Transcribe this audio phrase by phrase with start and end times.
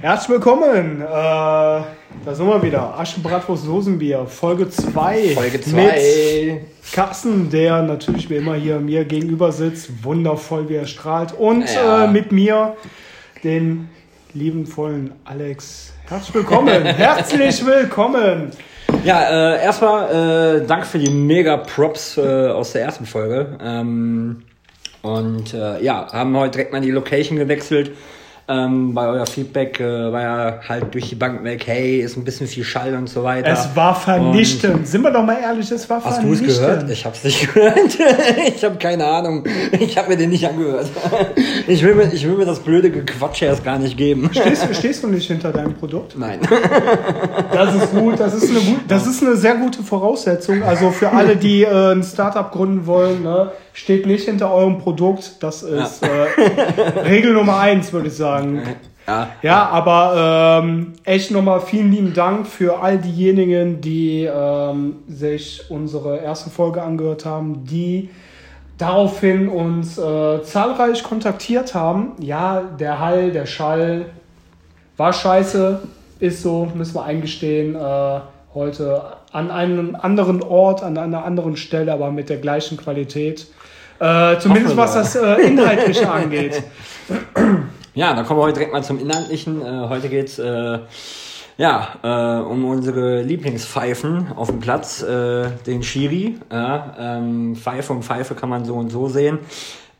[0.00, 1.02] Herzlich willkommen.
[1.02, 1.84] Äh, da
[2.32, 2.98] sind wir wieder.
[2.98, 5.34] Aschenbratwurst Soßenbier, Folge 2.
[5.34, 5.72] Folge 2.
[5.76, 11.32] Mit Carsten, der natürlich wie immer hier mir gegenüber sitzt, wundervoll wie er strahlt.
[11.38, 12.04] Und Ja.
[12.04, 12.76] äh, mit mir,
[13.44, 13.90] den
[14.32, 15.92] liebenvollen Alex.
[16.08, 16.82] Herzlich willkommen.
[16.84, 18.50] Herzlich willkommen.
[19.04, 23.58] Ja, äh, erstmal äh, Dank für die mega Props äh, aus der ersten Folge.
[23.62, 24.42] Ähm,
[25.02, 27.92] und äh, ja, haben heute direkt mal die Location gewechselt.
[28.52, 32.24] Ähm, bei euer Feedback äh, war ja halt durch die Bank weg, hey, ist ein
[32.24, 33.46] bisschen viel Schall und so weiter.
[33.52, 34.88] Es war vernichtend.
[34.88, 36.66] Sind wir doch mal ehrlich, es war Hast du es vernichtend.
[36.66, 36.90] gehört?
[36.90, 37.78] Ich hab's nicht gehört.
[38.56, 39.44] ich habe keine Ahnung.
[39.78, 40.88] Ich habe mir den nicht angehört.
[41.68, 44.28] Ich will, mir, ich will mir das blöde Gequatsche erst gar nicht geben.
[44.32, 46.18] Stehst, stehst du nicht hinter deinem Produkt?
[46.18, 46.40] Nein.
[47.52, 50.64] Das ist gut, das ist eine, gut, das ist eine sehr gute Voraussetzung.
[50.64, 55.42] Also für alle, die äh, ein Startup gründen wollen, ne, steht nicht hinter eurem Produkt.
[55.42, 56.08] Das ist äh,
[57.04, 58.62] Regel Nummer eins, würde ich sagen.
[59.06, 59.28] Ja.
[59.42, 66.18] Ja, aber ähm, echt nochmal vielen lieben Dank für all diejenigen, die ähm, sich unsere
[66.18, 68.10] erste Folge angehört haben, die
[68.78, 72.12] daraufhin uns äh, zahlreich kontaktiert haben.
[72.20, 74.06] Ja, der Hall, der Schall
[74.96, 75.80] war scheiße,
[76.20, 77.74] ist so, müssen wir eingestehen.
[77.74, 78.20] Äh,
[78.54, 83.46] heute an einem anderen Ort, an einer anderen Stelle, aber mit der gleichen Qualität.
[84.00, 86.62] Äh, zumindest was das äh, Inhaltliche angeht.
[87.92, 89.62] Ja, dann kommen wir heute direkt mal zum Inhaltlichen.
[89.62, 90.78] Äh, heute geht's äh,
[91.58, 96.36] ja, äh, um unsere Lieblingspfeifen auf dem Platz, äh, den Schiri.
[96.52, 99.40] Ja, ähm, Pfeife und Pfeife kann man so und so sehen.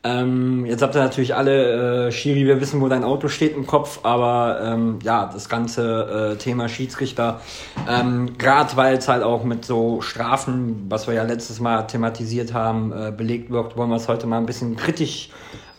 [0.03, 3.67] Ähm, jetzt habt ihr natürlich alle, äh, Schiri, wir wissen, wo dein Auto steht im
[3.67, 7.39] Kopf, aber ähm, ja, das ganze äh, Thema Schiedsrichter,
[7.87, 12.51] ähm, gerade weil es halt auch mit so Strafen, was wir ja letztes Mal thematisiert
[12.51, 15.29] haben, äh, belegt wird, wollen wir es heute mal ein bisschen kritisch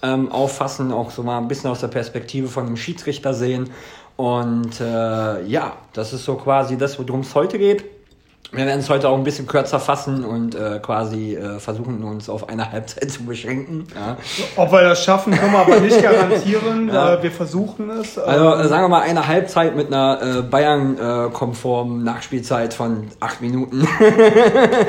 [0.03, 3.71] ähm, auffassen, auch so mal ein bisschen aus der Perspektive von einem Schiedsrichter sehen.
[4.17, 7.85] Und äh, ja, das ist so quasi das, worum es heute geht.
[8.55, 12.29] Wir werden es heute auch ein bisschen kürzer fassen und äh, quasi äh, versuchen, uns
[12.29, 13.87] auf eine Halbzeit zu beschränken.
[13.95, 14.19] Ja.
[14.57, 16.89] Ob wir das schaffen, können wir aber nicht garantieren.
[16.93, 17.15] Ja.
[17.15, 18.19] Äh, wir versuchen es.
[18.19, 23.41] Also äh, Ähm, sagen wir mal eine Halbzeit mit einer äh, Bayern-konformen Nachspielzeit von acht
[23.41, 23.89] Minuten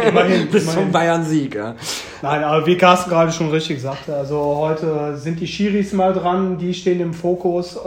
[0.10, 0.92] immerhin, bis zum immerhin.
[0.92, 1.56] Bayern-Sieg.
[1.56, 1.76] Ja.
[2.22, 6.58] Nein, aber wie Carsten gerade schon richtig sagte, also heute sind die Schiris mal dran,
[6.58, 7.78] die stehen im Fokus.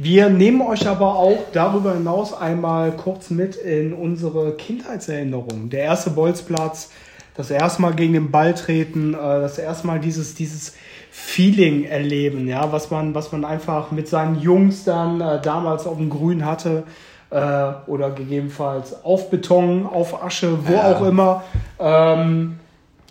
[0.00, 5.70] Wir nehmen euch aber auch darüber hinaus einmal kurz mit in unsere Kindheitserinnerungen.
[5.70, 6.90] Der erste Bolzplatz,
[7.36, 10.74] das erste Mal gegen den Ball treten, äh, das erste Mal dieses, dieses
[11.10, 15.96] Feeling erleben, ja, was man, was man einfach mit seinen Jungs dann äh, damals auf
[15.96, 16.84] dem Grün hatte
[17.30, 20.92] äh, oder gegebenenfalls auf Beton, auf Asche, wo Ja.
[20.92, 21.42] auch immer.
[21.80, 22.60] Ähm,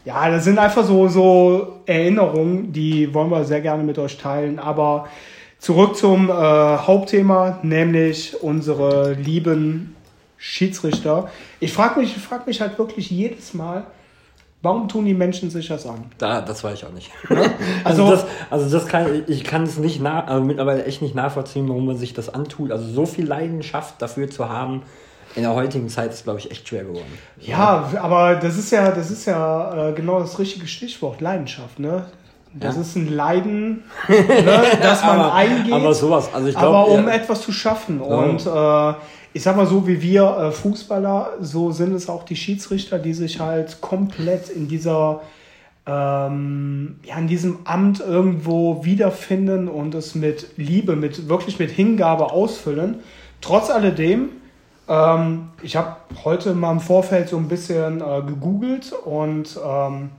[0.05, 4.57] ja, das sind einfach so, so Erinnerungen, die wollen wir sehr gerne mit euch teilen.
[4.57, 5.07] Aber
[5.59, 9.95] zurück zum äh, Hauptthema, nämlich unsere lieben
[10.37, 11.29] Schiedsrichter.
[11.59, 13.85] Ich frage mich, ich frag mich halt wirklich jedes Mal,
[14.61, 16.05] warum tun die Menschen sich das an?
[16.19, 17.11] Da, das weiß ich auch nicht.
[17.83, 21.15] Also- Also, das, also das kann ich kann es nicht nach, also mittlerweile echt nicht
[21.15, 22.71] nachvollziehen, warum man sich das antut.
[22.71, 24.83] Also so viel Leidenschaft dafür zu haben
[25.35, 27.17] in der heutigen Zeit ist, glaube ich, echt schwer geworden.
[27.39, 32.05] Ja, aber das ist ja, das ist ja äh, genau das richtige Stichwort, Leidenschaft, ne?
[32.59, 32.81] Das Ja.
[32.81, 34.23] ist ein Leiden, ne,
[34.81, 35.73] das man aber, eingeht.
[35.73, 37.99] aber sowas, also ich glaube, aber um ja, etwas zu schaffen.
[38.01, 38.93] Und äh,
[39.33, 43.13] ich sag mal so, wie wir äh, Fußballer, so sind es auch die Schiedsrichter, die
[43.13, 45.21] sich halt komplett in dieser
[45.85, 52.31] ähm, ja, in diesem Amt irgendwo wiederfinden und es mit Liebe, mit wirklich mit Hingabe
[52.31, 52.95] ausfüllen.
[53.39, 54.29] Trotz alledem,
[54.89, 55.95] ähm, ich habe
[56.25, 60.09] heute mal im Vorfeld so ein bisschen äh, gegoogelt und ähm,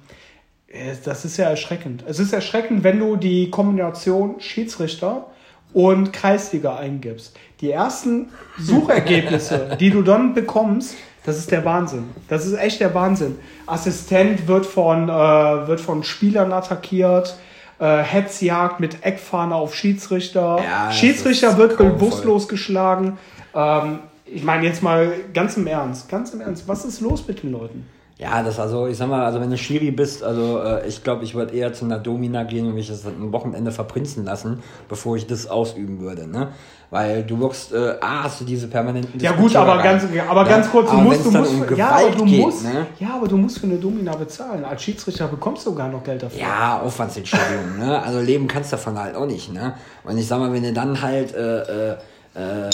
[1.05, 2.05] das ist ja erschreckend.
[2.07, 5.27] Es ist erschreckend, wenn du die Kombination Schiedsrichter
[5.73, 7.37] und Kreisliga eingibst.
[7.61, 12.05] Die ersten Suchergebnisse, die du dann bekommst, das ist der Wahnsinn.
[12.29, 13.39] Das ist echt der Wahnsinn.
[13.67, 17.37] Assistent wird von, äh, wird von Spielern attackiert.
[17.79, 20.59] Äh, Hetzjagd mit Eckfahne auf Schiedsrichter.
[20.63, 23.19] Ja, Schiedsrichter wird bewusstlos geschlagen.
[23.55, 27.43] Ähm, ich meine jetzt mal ganz im Ernst, ganz im Ernst, was ist los mit
[27.43, 27.87] den Leuten?
[28.19, 31.23] Ja, das also, ich sag mal, also wenn du Schiri bist, also äh, ich glaube,
[31.23, 35.17] ich würde eher zu einer Domina gehen und mich das ein Wochenende verprinzen lassen, bevor
[35.17, 36.49] ich das ausüben würde, ne?
[36.91, 40.69] Weil du wirkst, äh, A, hast du diese permanenten Ja gut, aber ganz, aber ganz
[40.69, 42.87] kurz, du aber musst, du musst, um für, ja, aber Gewalt du geht, musst, ne?
[42.99, 44.65] ja, aber du musst für eine Domina bezahlen.
[44.65, 46.41] Als Schiedsrichter bekommst du gar noch Geld dafür.
[46.41, 48.03] Ja, Aufwandsentschädigung, ne?
[48.03, 49.75] Also leben kannst du davon halt auch nicht, ne?
[50.03, 51.97] Und ich sag mal, wenn du dann halt, äh, äh,
[52.35, 52.71] äh,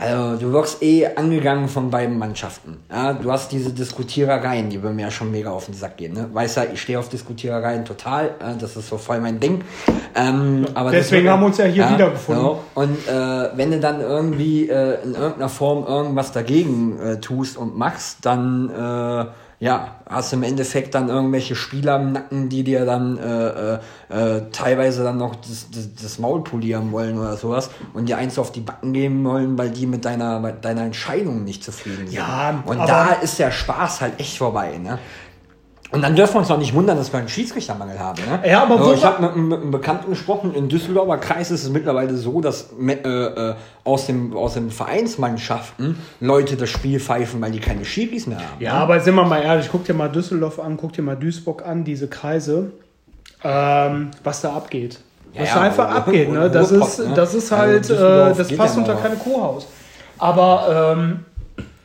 [0.00, 2.78] Also du wirkst eh angegangen von beiden Mannschaften.
[2.90, 6.14] Ja, du hast diese Diskutierereien, die bei mir ja schon mega auf den Sack gehen.
[6.14, 6.30] Ne?
[6.32, 8.34] Weißt ja, ich stehe auf Diskutierereien total.
[8.58, 9.62] Das ist so voll mein Ding.
[10.14, 12.42] Ähm, aber Deswegen das, haben wir uns ja hier ja, wiedergefunden.
[12.42, 12.64] Genau.
[12.74, 17.76] Und äh, wenn du dann irgendwie äh, in irgendeiner Form irgendwas dagegen äh, tust und
[17.76, 19.26] machst, dann äh,
[19.60, 23.78] ja, hast im Endeffekt dann irgendwelche Spieler im Nacken, die dir dann äh, äh,
[24.08, 28.38] äh, teilweise dann noch das, das, das, Maul polieren wollen oder sowas und dir eins
[28.38, 32.12] auf die Backen geben wollen, weil die mit deiner, mit deiner Entscheidung nicht zufrieden sind.
[32.12, 34.78] Ja, und da ist der Spaß halt echt vorbei.
[34.78, 34.98] Ne?
[35.92, 38.22] Und dann dürfen wir uns noch nicht wundern, dass wir einen Schiedsrichtermangel haben.
[38.22, 38.48] Ne?
[38.48, 41.70] Ja, aber also, ich habe mit, mit, einem Bekannten gesprochen, in Düsseldorfer Kreis ist es
[41.70, 47.50] mittlerweile so, dass äh, äh, aus, dem, aus den Vereinsmannschaften Leute das Spiel pfeifen, weil
[47.50, 48.60] die keine Schiris mehr haben.
[48.60, 48.78] Ja, ne?
[48.80, 51.82] aber sind wir mal ehrlich, guck dir mal Düsseldorf an, guck dir mal Duisburg an,
[51.82, 52.70] diese Kreise,
[53.42, 55.00] ähm, was da abgeht.
[55.34, 56.50] Was ja, da einfach abgeht, ne?
[56.50, 57.12] Das ist, ne?
[57.14, 59.66] das ist also halt, also äh, das passt unter keine Kuhhaus.
[60.18, 61.20] Aber ähm,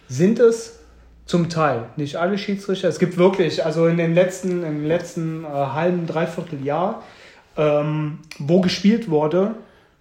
[0.07, 0.79] sind es
[1.25, 2.87] zum Teil, nicht alle Schiedsrichter.
[2.87, 7.03] Es gibt wirklich, also in den letzten, im letzten äh, halben, dreiviertel Jahr,
[7.57, 9.55] ähm, wo gespielt wurde,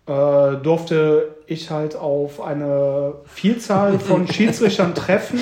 [0.07, 5.41] äh, durfte ich halt auf eine Vielzahl von Schiedsrichtern treffen,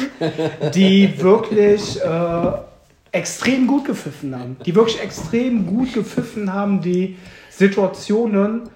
[0.74, 2.52] die wirklich äh,
[3.10, 4.56] extrem gut gepfiffen haben.
[4.64, 7.16] Die wirklich extrem gut gepfiffen haben, die
[7.50, 8.70] Situationen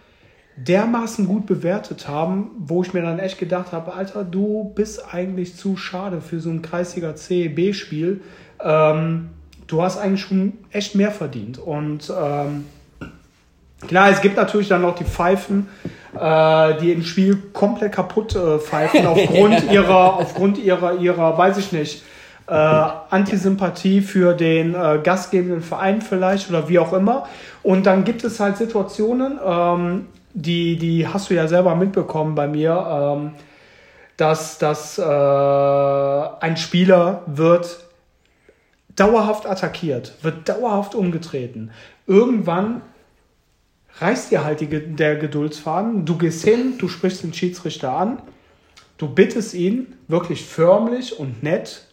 [0.57, 5.57] dermaßen gut bewertet haben, wo ich mir dann echt gedacht habe, Alter, du bist eigentlich
[5.57, 8.23] zu schade für so ein kreisiger CEB-Spiel.
[8.63, 9.29] Ähm,
[9.67, 11.59] du hast eigentlich schon echt mehr verdient.
[11.59, 12.65] Und ähm,
[13.87, 15.69] klar, es gibt natürlich dann noch die Pfeifen,
[16.19, 21.73] äh, die im Spiel komplett kaputt äh, pfeifen aufgrund ihrer, aufgrund ihrer, ihrer, weiß ich
[21.73, 22.03] nicht,
[22.47, 27.27] äh, Antisympathie für den äh, gastgebenden Verein vielleicht oder wie auch immer.
[27.63, 32.47] Und dann gibt es halt Situationen, ähm, die, die hast du ja selber mitbekommen bei
[32.47, 33.33] mir, ähm,
[34.19, 37.85] dass, dass äh, ein Spieler wird
[38.95, 41.71] dauerhaft attackiert, wird dauerhaft umgetreten.
[42.07, 42.83] Irgendwann
[43.99, 48.21] reißt dir halt die, der Geduldsfaden, du gehst hin, du sprichst den Schiedsrichter an,
[48.99, 51.87] du bittest ihn wirklich förmlich und nett,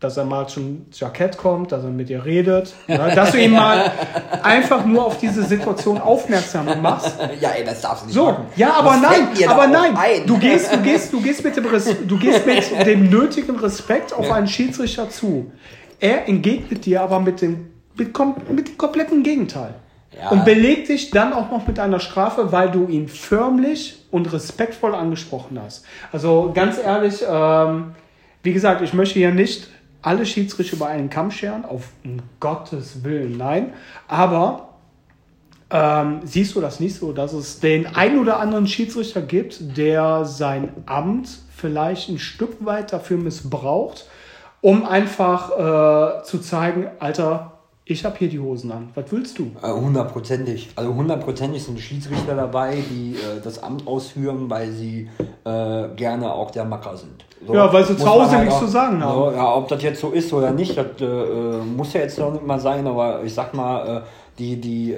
[0.00, 3.12] dass er mal zum Jackett kommt, dass er mit dir redet, ne?
[3.14, 3.90] dass du ihn mal
[4.42, 7.16] einfach nur auf diese Situation aufmerksam machst.
[7.40, 8.46] Ja, ey, das darfst du nicht so, machen.
[8.54, 9.96] Ja, aber das nein, aber nein.
[9.96, 10.26] Ein.
[10.26, 14.30] Du gehst, du gehst, du gehst mit dem, du gehst mit dem nötigen Respekt auf
[14.30, 15.50] einen Schiedsrichter zu.
[15.98, 18.16] Er entgegnet dir aber mit dem, mit,
[18.50, 19.74] mit dem kompletten Gegenteil.
[20.16, 20.30] Ja.
[20.30, 24.94] Und belegt dich dann auch noch mit einer Strafe, weil du ihn förmlich und respektvoll
[24.94, 25.84] angesprochen hast.
[26.12, 27.94] Also ganz ehrlich, ähm,
[28.42, 29.68] wie gesagt, ich möchte hier nicht
[30.08, 33.74] alle Schiedsrichter über einen Kamm scheren, auf um Gottes Willen, nein.
[34.08, 34.70] Aber
[35.68, 40.24] ähm, siehst du das nicht so, dass es den einen oder anderen Schiedsrichter gibt, der
[40.24, 44.06] sein Amt vielleicht ein Stück weit dafür missbraucht,
[44.62, 47.57] um einfach äh, zu zeigen, Alter,
[47.90, 48.90] ich habe hier die Hosen an.
[48.94, 49.50] Was willst du?
[49.62, 50.68] Äh, hundertprozentig.
[50.76, 55.08] Also hundertprozentig sind Schiedsrichter dabei, die äh, das Amt ausführen, weil sie
[55.44, 57.24] äh, gerne auch der Macker sind.
[57.46, 59.14] So, ja, weil sie zu Hause halt nichts zu sagen haben.
[59.14, 62.18] So, ja, ob das jetzt so ist oder nicht, das äh, äh, muss ja jetzt
[62.18, 64.00] noch nicht mal sein, aber ich sag mal, äh,
[64.38, 64.96] die, die,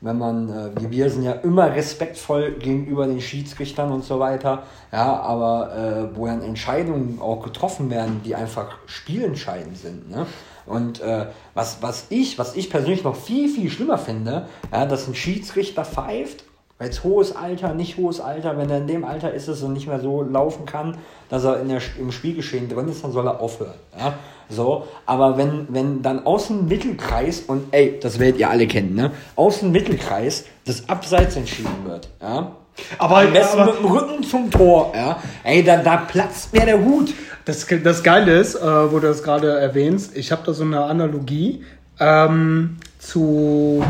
[0.00, 4.62] wenn man, wir sind ja immer respektvoll gegenüber den Schiedsrichtern und so weiter,
[4.92, 10.24] ja, aber wo dann Entscheidungen auch getroffen werden, die einfach spielentscheidend sind, ne?
[10.66, 15.06] Und äh, was, was ich, was ich persönlich noch viel, viel schlimmer finde, ja, dass
[15.06, 16.44] ein Schiedsrichter pfeift
[16.78, 19.86] Jetzt hohes Alter, nicht hohes Alter, wenn er in dem Alter ist es und nicht
[19.86, 20.98] mehr so laufen kann,
[21.30, 23.78] dass er in der, im Spielgeschehen drin ist, dann soll er aufhören.
[23.98, 24.12] Ja?
[24.50, 28.94] So, aber wenn, wenn dann aus dem Mittelkreis, und ey, das werdet ihr alle kennen,
[28.94, 29.10] ne?
[29.36, 32.52] Aus dem Mittelkreis das Abseits entschieden wird, ja?
[32.98, 35.18] Aber, Am besten aber, mit dem Rücken zum Tor, ja?
[35.44, 37.14] Ey, da, da platzt mir der Hut.
[37.46, 40.82] Das, das Geile ist, äh, wo du das gerade erwähnst, ich habe da so eine
[40.82, 41.64] Analogie
[42.00, 43.84] ähm, zu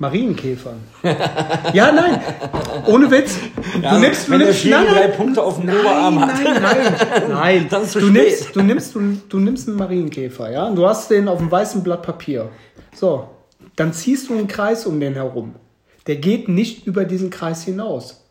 [0.00, 0.80] Marienkäfern.
[1.72, 2.20] ja, nein.
[2.86, 3.38] Ohne Witz.
[3.80, 6.34] Ja, du nimmst, du nimmst nein, drei Punkte auf dem nein, Oberarm hat.
[6.42, 7.66] Nein, nein, nein.
[7.70, 10.66] Dann ist du, nimmst, du, nimmst, du, du nimmst einen Marienkäfer, ja?
[10.66, 12.48] Und du hast den auf einem weißen Blatt Papier.
[12.92, 13.28] So,
[13.76, 15.54] dann ziehst du einen Kreis um den herum.
[16.08, 18.25] Der geht nicht über diesen Kreis hinaus.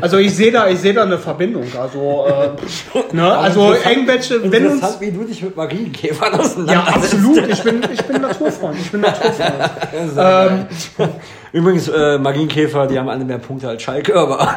[0.00, 1.66] Also ich sehe da, ich sehe da eine Verbindung.
[1.80, 3.36] Also, äh, ne?
[3.36, 6.66] also irgendwelche, wenn uns, wie du dich mit Marienkäfern.
[6.66, 7.46] Ja, absolut.
[7.48, 8.76] Ich bin, ich bin Naturfreund.
[8.80, 9.70] Ich bin Naturfreund.
[10.98, 11.08] ähm,
[11.52, 14.54] Übrigens, äh, Marienkäfer, die haben alle mehr Punkte als Schalke, aber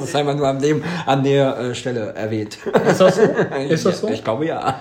[0.00, 2.58] das sei mal nur an dem, an der äh, Stelle erwähnt.
[2.88, 3.22] Ist das so?
[3.68, 4.08] Ist das so?
[4.08, 4.78] Ich glaube ja.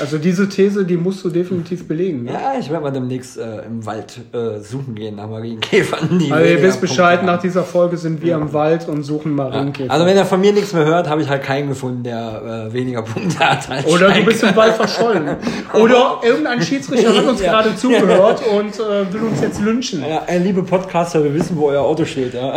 [0.00, 2.24] Also diese These, die musst du definitiv belegen.
[2.24, 2.32] Ne?
[2.32, 6.18] Ja, ich werde mal demnächst äh, im Wald äh, suchen gehen nach Marienkäfern.
[6.18, 8.38] Die also ihr wisst Bescheid, nach dieser Folge sind wir ja.
[8.38, 9.86] im Wald und suchen Marienkäfer.
[9.86, 9.92] Ja.
[9.92, 12.72] Also wenn er von mir nichts mehr hört, habe ich halt keinen gefunden, der äh,
[12.72, 13.68] weniger Punkte hat.
[13.86, 15.36] Oder du bist im Wald verschollen.
[15.74, 17.52] Oder irgendein Schiedsrichter hat uns ja.
[17.52, 20.02] gerade zugehört und äh, will uns jetzt lynchen.
[20.02, 22.34] Ja, liebe Podcaster, wir wissen, wo euer Auto steht.
[22.34, 22.54] Ja,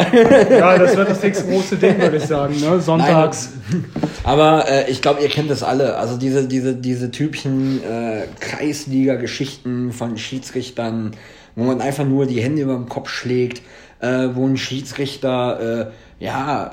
[0.50, 2.56] ja das wird das nächste große Ding, würde ich sagen.
[2.60, 2.80] Ne?
[2.80, 3.50] Sonntags.
[3.72, 3.86] Nein.
[4.24, 5.98] Aber äh, ich glaube, ihr kennt das alle.
[5.98, 11.12] Also diese, diese, diese Typchen äh, Kreisliga-Geschichten von Schiedsrichtern,
[11.56, 13.62] wo man einfach nur die Hände über dem Kopf schlägt,
[14.00, 16.72] äh, wo ein Schiedsrichter äh, ja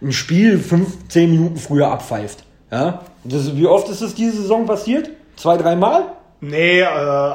[0.00, 2.44] ein Spiel 15 Minuten früher abpfeift.
[2.70, 3.02] Ja?
[3.24, 5.10] Das, wie oft ist es diese Saison passiert?
[5.36, 6.04] Zwei, dreimal?
[6.40, 6.86] Nee, äh,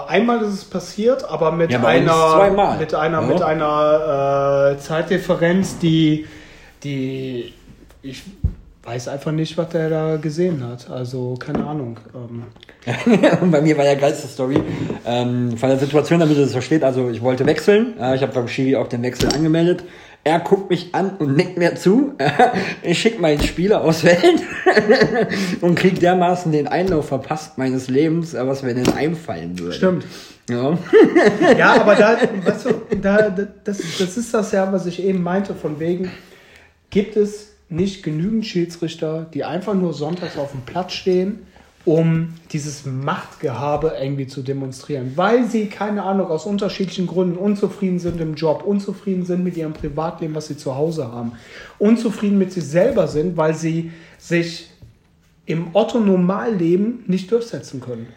[0.07, 3.27] einmal ist es passiert, aber mit ja, einer mit einer ja.
[3.27, 6.25] mit einer äh, Zeitdifferenz, die
[6.83, 7.53] die
[8.01, 8.23] ich
[8.83, 10.89] weiß einfach nicht, was der da gesehen hat.
[10.89, 11.99] Also keine Ahnung.
[12.13, 12.43] Ähm.
[13.51, 14.61] bei mir war ja geilste Story
[15.05, 16.83] ähm, von der Situation, damit ihr das versteht.
[16.83, 17.97] Also ich wollte wechseln.
[17.99, 19.83] Äh, ich habe beim Schiri auch den Wechsel angemeldet.
[20.25, 22.13] Er guckt mich an und nickt mir zu.
[22.81, 24.41] Ich schicke meinen Spieler auswählen
[25.61, 29.73] und krieg dermaßen den Einlauf verpasst meines Lebens, was mir denn einfallen würde.
[29.73, 30.05] Stimmt.
[30.49, 30.77] Ja.
[31.57, 35.55] ja, aber da, weißt du, da, das, das ist das ja, was ich eben meinte,
[35.55, 36.11] von wegen,
[36.89, 41.39] gibt es nicht genügend Schiedsrichter, die einfach nur sonntags auf dem Platz stehen,
[41.85, 48.21] um dieses Machtgehabe irgendwie zu demonstrieren, weil sie, keine Ahnung, aus unterschiedlichen Gründen unzufrieden sind
[48.21, 51.33] im Job, unzufrieden sind mit ihrem Privatleben, was sie zu Hause haben,
[51.79, 54.69] unzufrieden mit sich selber sind, weil sie sich
[55.45, 58.07] im Otto-Normalleben nicht durchsetzen können.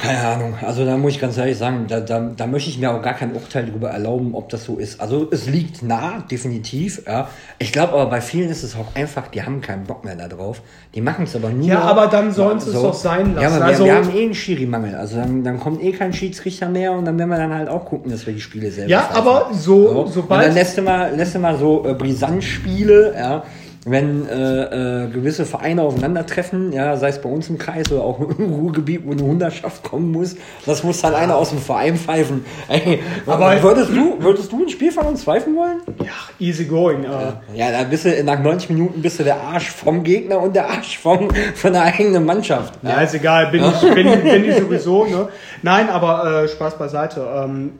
[0.00, 0.54] Keine Ahnung.
[0.60, 3.14] Also da muss ich ganz ehrlich sagen, da, da, da möchte ich mir auch gar
[3.14, 5.00] kein Urteil darüber erlauben, ob das so ist.
[5.00, 7.02] Also es liegt nah, definitiv.
[7.06, 7.28] Ja.
[7.58, 10.60] Ich glaube aber bei vielen ist es auch einfach, die haben keinen Bock mehr darauf.
[10.94, 11.68] Die machen es aber nie.
[11.68, 12.76] Ja, aber dann sollen sie so.
[12.76, 13.42] es doch sein lassen.
[13.42, 14.94] Ja, aber wir, also, wir haben eh einen Schiri-Mangel.
[14.94, 17.86] Also dann, dann kommt eh kein Schiedsrichter mehr und dann werden wir dann halt auch
[17.86, 19.16] gucken, dass wir die Spiele selber Ja, pfeifen.
[19.16, 20.06] aber so, so.
[20.06, 20.42] sobald...
[20.42, 23.44] Und dann lässt du mal, lässt du mal so äh, Brisant-Spiele, ja,
[23.88, 28.18] wenn äh, äh, gewisse Vereine aufeinandertreffen, ja, sei es bei uns im Kreis oder auch
[28.38, 30.34] im Ruhrgebiet, wo eine Hunderschaft kommen muss,
[30.66, 32.44] das muss halt einer aus dem Verein pfeifen.
[32.68, 35.82] Ey, aber würdest du, würdest du ein Spiel von uns pfeifen wollen?
[36.00, 37.04] Ja, easy going.
[37.04, 40.56] Ja, ja da bist du nach 90 Minuten bist du der Arsch vom Gegner und
[40.56, 42.74] der Arsch vom, von der eigenen Mannschaft.
[42.82, 45.04] Ja, ja ist egal, bin ich, bin, bin ich sowieso.
[45.04, 45.28] Ne?
[45.62, 47.24] Nein, aber äh, Spaß beiseite.
[47.32, 47.70] Ähm,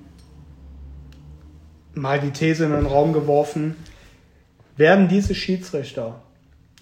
[1.94, 3.74] mal die These in den Raum geworfen
[4.76, 6.22] werden diese Schiedsrichter,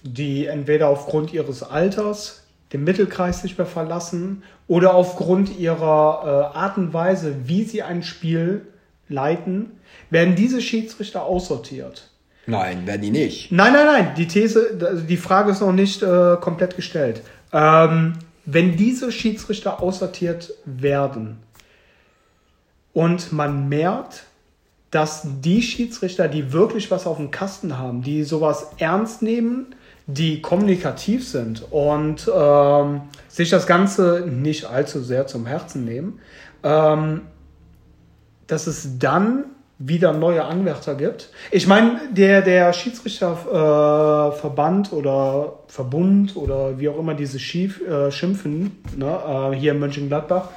[0.03, 6.77] die entweder aufgrund ihres Alters den Mittelkreis nicht mehr verlassen oder aufgrund ihrer äh, Art
[6.77, 8.67] und Weise, wie sie ein Spiel
[9.09, 9.73] leiten,
[10.11, 12.11] werden diese Schiedsrichter aussortiert.
[12.47, 13.53] Nein, werden die nicht.
[13.53, 14.15] Nein, nein, nein.
[14.17, 17.23] Die These, also die Frage ist noch nicht äh, komplett gestellt.
[17.53, 21.39] Ähm, wenn diese Schiedsrichter aussortiert werden
[22.93, 24.25] und man merkt,
[24.95, 29.75] dass die Schiedsrichter, die wirklich was auf dem Kasten haben, die sowas ernst nehmen,
[30.07, 36.21] die kommunikativ sind und ähm, sich das Ganze nicht allzu sehr zum Herzen nehmen,
[36.63, 37.23] ähm,
[38.47, 39.47] dass es dann
[39.81, 41.31] wieder neue Anwärter gibt.
[41.51, 48.13] Ich meine, der, der Schiedsrichterverband äh, oder Verbund oder wie auch immer diese Schief, äh,
[48.13, 50.51] schimpfen, ne, äh, hier in Mönchengladbach,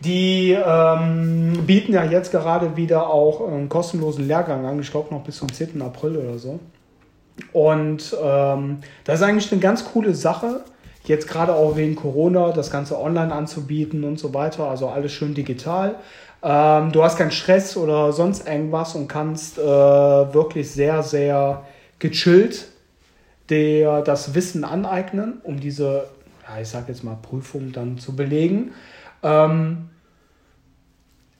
[0.00, 5.22] die ähm, bieten ja jetzt gerade wieder auch einen kostenlosen Lehrgang an, ich glaube noch
[5.22, 5.80] bis zum 10.
[5.82, 6.60] April oder so.
[7.52, 10.64] Und ähm, das ist eigentlich eine ganz coole Sache,
[11.04, 15.34] jetzt gerade auch wegen Corona, das Ganze online anzubieten und so weiter, also alles schön
[15.34, 15.96] digital.
[16.42, 21.64] Ähm, du hast keinen Stress oder sonst irgendwas und kannst äh, wirklich sehr, sehr
[21.98, 22.68] gechillt
[23.48, 26.04] dir das Wissen aneignen, um diese,
[26.48, 28.72] ja, ich sag jetzt mal, Prüfung dann zu belegen.
[29.26, 29.90] Ähm,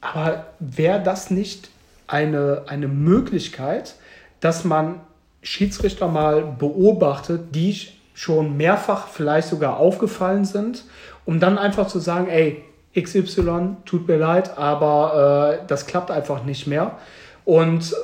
[0.00, 1.70] aber wäre das nicht
[2.08, 3.94] eine, eine Möglichkeit,
[4.40, 5.00] dass man
[5.42, 7.78] Schiedsrichter mal beobachtet, die
[8.14, 10.84] schon mehrfach vielleicht sogar aufgefallen sind,
[11.24, 12.64] um dann einfach zu sagen, ey,
[12.98, 16.98] XY, tut mir leid, aber äh, das klappt einfach nicht mehr.
[17.44, 17.94] Und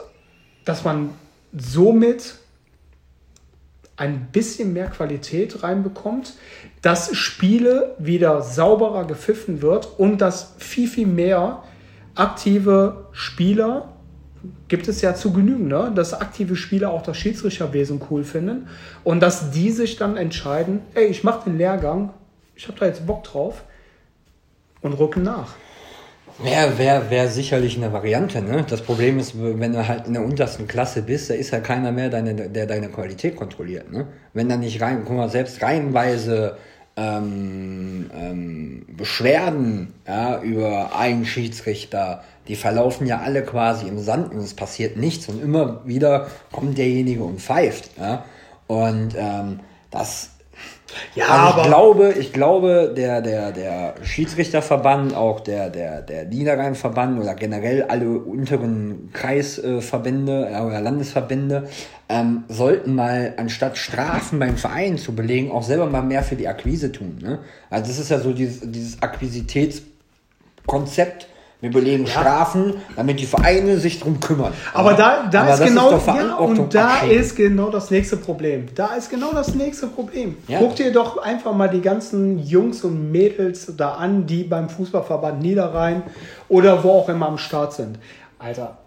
[0.65, 1.11] dass man
[1.53, 2.37] somit
[4.03, 6.35] ein bisschen mehr Qualität reinbekommt,
[6.83, 11.63] dass Spiele wieder sauberer gepfiffen wird und dass viel, viel mehr
[12.17, 13.93] aktive Spieler
[14.67, 15.93] gibt es ja zu genügen, ne?
[15.95, 18.67] dass aktive Spieler auch das Schiedsrichterwesen cool finden
[19.05, 22.13] und dass die sich dann entscheiden, ey, ich mache den Lehrgang,
[22.57, 23.63] ich habe da jetzt Bock drauf
[24.81, 25.55] und rücken nach.
[26.43, 28.43] Wäre wär, sicherlich eine Variante.
[28.43, 28.65] Ne?
[28.69, 31.93] Das Problem ist, wenn du halt in der untersten Klasse bist, da ist ja keiner
[31.93, 33.93] mehr, deine, der deine Qualität kontrolliert.
[33.93, 34.07] Ne?
[34.33, 36.57] Wenn da nicht rein, guck mal, selbst reihenweise
[36.97, 44.41] ähm, ähm, Beschwerden ja, über einen Schiedsrichter, die verlaufen ja alle quasi im Sand und
[44.41, 47.91] es passiert nichts und immer wieder kommt derjenige und pfeift.
[47.99, 48.25] Ja?
[48.67, 50.32] Und ähm, das
[51.15, 56.25] ja, also ich aber glaube, ich glaube, der, der, der Schiedsrichterverband, auch der, der, der
[56.25, 61.69] Niederrheinverband oder generell alle unteren Kreisverbände äh, oder Landesverbände
[62.09, 66.49] ähm, sollten mal, anstatt Strafen beim Verein zu belegen, auch selber mal mehr für die
[66.49, 67.19] Akquise tun.
[67.21, 67.41] Ne?
[67.71, 71.29] Also das ist ja so dieses, dieses Akquisitätskonzept,
[71.63, 72.11] wir belegen ja.
[72.11, 74.53] Strafen, damit die Vereine sich drum kümmern.
[74.75, 77.21] Aber da, da Aber ist genau ist ja, und da abschieden.
[77.21, 78.67] ist genau das nächste Problem.
[78.75, 80.37] Da ist genau das nächste Problem.
[80.49, 80.59] Ja.
[80.59, 85.41] Guck dir doch einfach mal die ganzen Jungs und Mädels da an, die beim Fußballverband
[85.41, 86.03] Niederrhein
[86.49, 88.01] oder wo auch immer am Start sind.
[88.41, 88.79] Alter,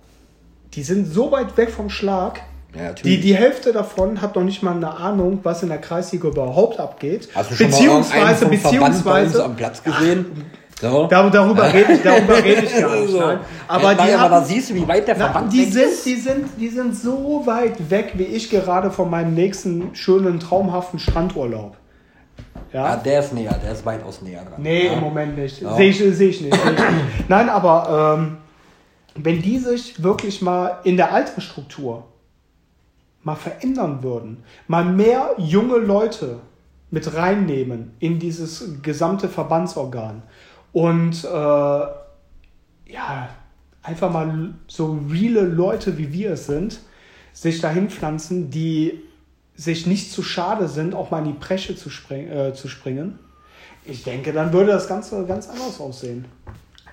[0.73, 2.41] die sind so weit weg vom Schlag.
[2.77, 6.27] Ja, die, die Hälfte davon hat noch nicht mal eine Ahnung, was in der Kreisliga
[6.27, 7.29] überhaupt abgeht.
[7.33, 10.25] Hast du schon beziehungsweise, mal beziehungsweise, beziehungsweise am Platz gesehen?
[10.35, 11.07] Ach, so.
[11.07, 13.11] Dar darüber rede ich, darüber rede ich gar nicht.
[13.11, 13.21] So.
[13.67, 16.05] Aber, ja, die aber da siehst du, wie weit der Verband na, die sind, ist.
[16.05, 20.99] Die sind, die sind so weit weg, wie ich gerade von meinem nächsten schönen, traumhaften
[20.99, 21.77] Strandurlaub.
[22.73, 22.89] Ja?
[22.89, 24.61] ja, der ist näher, der ist weitaus näher dran.
[24.61, 24.93] Nee, ja.
[24.93, 25.61] im Moment nicht.
[25.61, 25.75] Ja.
[25.75, 26.53] Sehe ich, seh ich nicht.
[26.53, 26.81] Seh ich nicht.
[27.29, 28.37] Nein, aber ähm,
[29.15, 32.03] wenn die sich wirklich mal in der Altersstruktur
[33.23, 36.39] mal verändern würden, mal mehr junge Leute
[36.91, 40.23] mit reinnehmen in dieses gesamte Verbandsorgan,
[40.75, 43.29] und äh, ja,
[43.81, 46.81] einfach mal so reale Leute, wie wir es sind,
[47.31, 49.01] sich dahin pflanzen, die
[49.55, 53.19] sich nicht zu schade sind, auch mal in die Bresche zu, spring, äh, zu springen.
[53.85, 56.25] Ich denke, dann würde das Ganze ganz anders aussehen.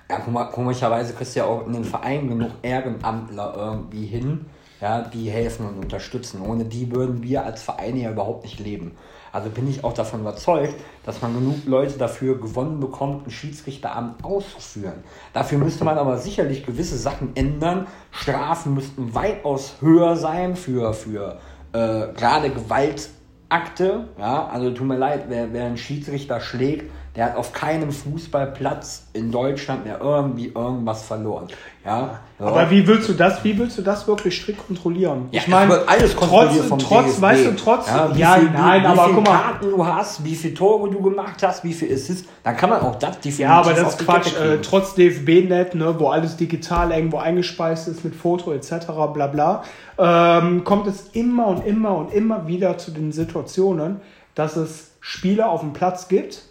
[0.09, 4.45] Ja, komischerweise kriegst du ja auch in den Vereinen genug Ehrenamtler irgendwie hin,
[4.79, 6.41] ja, die helfen und unterstützen.
[6.41, 8.93] Ohne die würden wir als Vereine ja überhaupt nicht leben.
[9.33, 14.23] Also bin ich auch davon überzeugt, dass man genug Leute dafür gewonnen bekommt, ein Schiedsrichteramt
[14.23, 15.03] auszuführen.
[15.33, 17.87] Dafür müsste man aber sicherlich gewisse Sachen ändern.
[18.11, 21.39] Strafen müssten weitaus höher sein für, für
[21.73, 24.07] äh, gerade Gewaltakte.
[24.19, 24.45] Ja?
[24.45, 29.31] Also tut mir leid, wer, wer einen Schiedsrichter schlägt, der hat auf keinem Fußballplatz in
[29.31, 31.47] Deutschland mehr irgendwie irgendwas verloren.
[31.85, 32.45] Ja, so.
[32.45, 35.27] Aber wie willst du das, wie willst du das wirklich strikt kontrollieren?
[35.31, 37.21] Ja, ich meine, alles kontrolliert vom trotz, DFB.
[37.21, 39.37] weißt du, trotz, ja, ja viel, nein, wie, aber guck mal.
[39.37, 42.81] Karten du hast, wie viele Tore du gemacht hast, wie viel Assists, dann kann man
[42.81, 46.91] auch das definitiv Ja, aber das ist Quatsch, äh, trotz DFB-Net, ne, wo alles digital
[46.91, 49.63] irgendwo eingespeist ist mit Foto etc., bla bla,
[49.99, 54.01] ähm, kommt es immer und immer und immer wieder zu den Situationen,
[54.33, 56.43] dass es Spieler auf dem Platz gibt,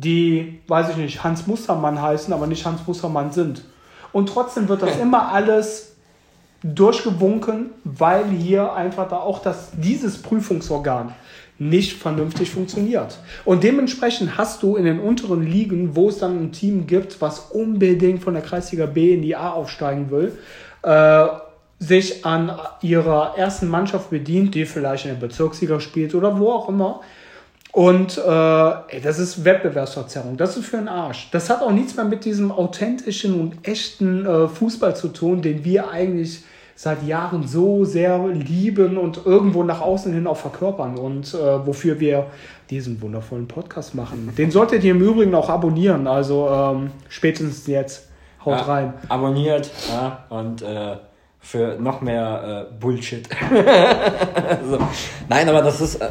[0.00, 3.64] die, weiß ich nicht, Hans Mustermann heißen, aber nicht Hans Mustermann sind.
[4.12, 5.96] Und trotzdem wird das immer alles
[6.62, 11.14] durchgewunken, weil hier einfach da auch das, dieses Prüfungsorgan
[11.58, 13.18] nicht vernünftig funktioniert.
[13.44, 17.38] Und dementsprechend hast du in den unteren Ligen, wo es dann ein Team gibt, was
[17.50, 20.38] unbedingt von der Kreisliga B in die A aufsteigen will,
[20.82, 21.26] äh,
[21.78, 26.68] sich an ihrer ersten Mannschaft bedient, die vielleicht in der Bezirksliga spielt oder wo auch
[26.68, 27.00] immer,
[27.72, 30.36] und äh, ey, das ist Wettbewerbsverzerrung.
[30.36, 31.28] Das ist für einen Arsch.
[31.30, 35.64] Das hat auch nichts mehr mit diesem authentischen und echten äh, Fußball zu tun, den
[35.64, 36.42] wir eigentlich
[36.74, 42.00] seit Jahren so sehr lieben und irgendwo nach außen hin auch verkörpern und äh, wofür
[42.00, 42.26] wir
[42.70, 44.32] diesen wundervollen Podcast machen.
[44.36, 46.06] Den solltet ihr im Übrigen auch abonnieren.
[46.06, 48.08] Also ähm, spätestens jetzt.
[48.44, 48.94] Haut ja, rein.
[49.10, 50.96] Abonniert ja, und äh,
[51.40, 53.26] für noch mehr äh, Bullshit.
[54.70, 54.78] so.
[55.28, 56.10] Nein, aber das ist, äh,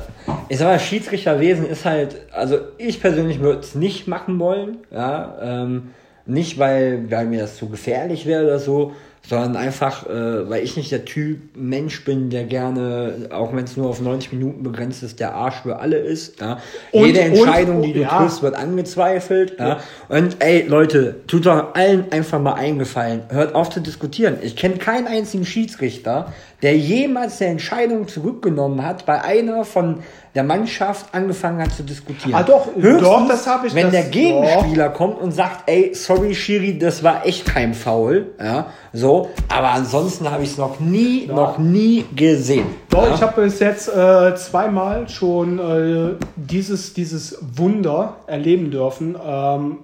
[0.50, 5.38] ich sag mal, Schiedsrichterwesen ist halt, also ich persönlich würde es nicht machen wollen, ja,
[5.42, 5.92] ähm,
[6.26, 8.94] nicht weil, weil mir das zu gefährlich wäre oder so,
[9.28, 13.78] sondern einfach, äh, weil ich nicht der Typ Mensch bin, der gerne, auch wenn es
[13.78, 16.42] nur auf 90 Minuten begrenzt ist, der Arsch für alle ist.
[16.42, 16.60] Ja.
[16.92, 18.18] Und, Jede Entscheidung, und, die du ja.
[18.18, 19.60] triffst, wird angezweifelt.
[19.60, 19.68] Ja.
[19.68, 19.80] ja.
[20.08, 23.22] Und ey, Leute, tut doch allen einfach mal eingefallen.
[23.30, 24.38] Hört auf zu diskutieren.
[24.42, 30.00] Ich kenne keinen einzigen Schiedsrichter, der jemals eine Entscheidung zurückgenommen hat bei einer von
[30.36, 32.36] der Mannschaft angefangen hat zu diskutieren.
[32.36, 33.74] Ah doch, Höchstens, doch das habe ich.
[33.74, 34.96] Wenn das, der Gegenspieler doch.
[34.96, 39.09] kommt und sagt, ey, sorry Schiri, das war echt kein Foul, ja, so,
[39.48, 41.34] aber ansonsten habe ich es noch nie, ja.
[41.34, 42.66] noch nie gesehen.
[42.90, 43.16] Doch, ja?
[43.16, 49.78] ich habe bis jetzt äh, zweimal schon äh, dieses, dieses Wunder erleben dürfen, ähm,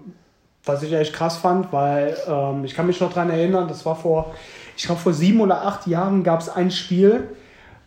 [0.63, 3.95] was ich echt krass fand, weil ähm, ich kann mich noch daran erinnern, das war
[3.95, 4.33] vor,
[4.75, 7.29] ich glaube vor sieben oder acht Jahren gab es ein Spiel,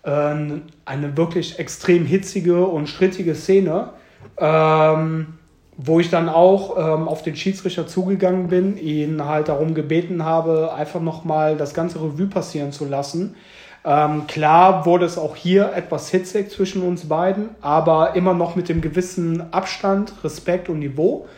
[0.05, 3.90] eine wirklich extrem hitzige und strittige Szene,
[4.38, 5.38] ähm,
[5.80, 10.74] wo ich dann auch ähm, auf den Schiedsrichter zugegangen bin, ihn halt darum gebeten habe,
[10.74, 13.36] einfach nochmal das ganze Revue passieren zu lassen.
[13.84, 18.68] Ähm, klar wurde es auch hier etwas hitzig zwischen uns beiden, aber immer noch mit
[18.68, 21.28] dem gewissen Abstand, Respekt und Niveau.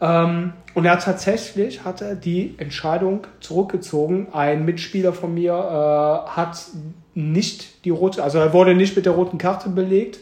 [0.00, 4.28] Ähm, und er hat tatsächlich hat er die Entscheidung zurückgezogen.
[4.32, 6.64] Ein Mitspieler von mir äh, hat
[7.14, 10.20] nicht die rote, also er wurde nicht mit der roten Karte belegt,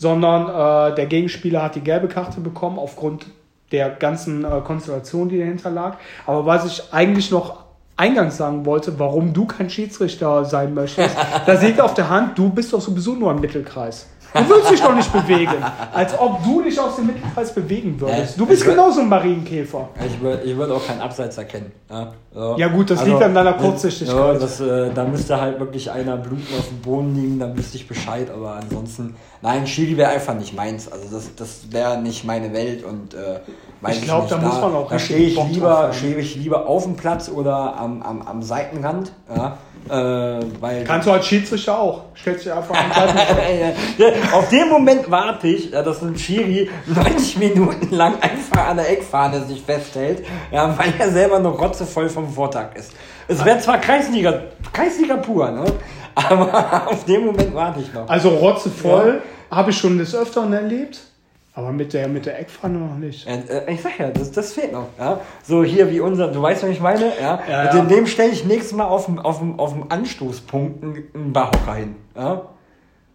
[0.00, 3.26] sondern äh, der Gegenspieler hat die gelbe Karte bekommen aufgrund
[3.70, 5.98] der ganzen äh, Konstellation, die dahinter lag.
[6.26, 7.64] Aber was ich eigentlich noch
[7.98, 11.14] eingangs sagen wollte, warum du kein Schiedsrichter sein möchtest,
[11.46, 14.08] da liegt auf der Hand, du bist doch sowieso nur im Mittelkreis.
[14.32, 15.54] Du willst dich doch nicht bewegen.
[15.92, 18.38] Als ob du dich aus dem Mittelkreis bewegen würdest.
[18.38, 19.88] Du bist genauso ein Marienkäfer.
[20.06, 21.72] Ich würde ich würd auch keinen Abseits erkennen.
[21.90, 22.56] Ja, so.
[22.56, 24.16] ja gut, das also, liegt an deiner Kurzsichtigkeit.
[24.16, 27.76] Ja, das, äh, da müsste halt wirklich einer bluten auf dem Boden liegen, dann wüsste
[27.76, 28.30] ich Bescheid.
[28.30, 30.90] Aber ansonsten, nein, Schiri wäre einfach nicht meins.
[30.90, 33.40] Also das, das wäre nicht meine Welt und äh,
[33.90, 36.84] ich glaube, da, da, muss man auch Da stehe ich, lieber, steh ich lieber auf
[36.84, 39.12] dem Platz oder am, am, am Seitenrand.
[39.34, 39.56] Ja
[39.88, 42.02] äh, weil Kannst du als Schiedsrichter auch.
[42.14, 42.90] Stellst dich einfach an
[44.32, 49.42] Auf den Moment warte ich, dass ein Schiri 90 Minuten lang einfach an der Eckfahne
[49.44, 52.92] sich festhält, ja, weil er selber noch rotzevoll vom Vortag ist.
[53.28, 55.64] Es wäre zwar Kreisliga, Kreisliga pur, ne?
[56.14, 58.08] aber auf den Moment warte ich noch.
[58.08, 59.56] Also rotzevoll ja.
[59.56, 61.00] habe ich schon des Öfteren erlebt.
[61.52, 63.26] Aber mit der, mit der Eckpfanne noch nicht.
[63.26, 64.86] Äh, ich sag ja, das, das fehlt noch.
[64.98, 65.20] Ja?
[65.42, 67.12] So hier wie unser, du weißt, was ich meine?
[67.20, 67.40] Ja?
[67.48, 67.84] ja, ja.
[67.84, 71.96] Dem stelle ich nächstes Mal auf dem, auf dem, auf dem Anstoßpunkt einen Barhocker hin.
[72.16, 72.42] Ja?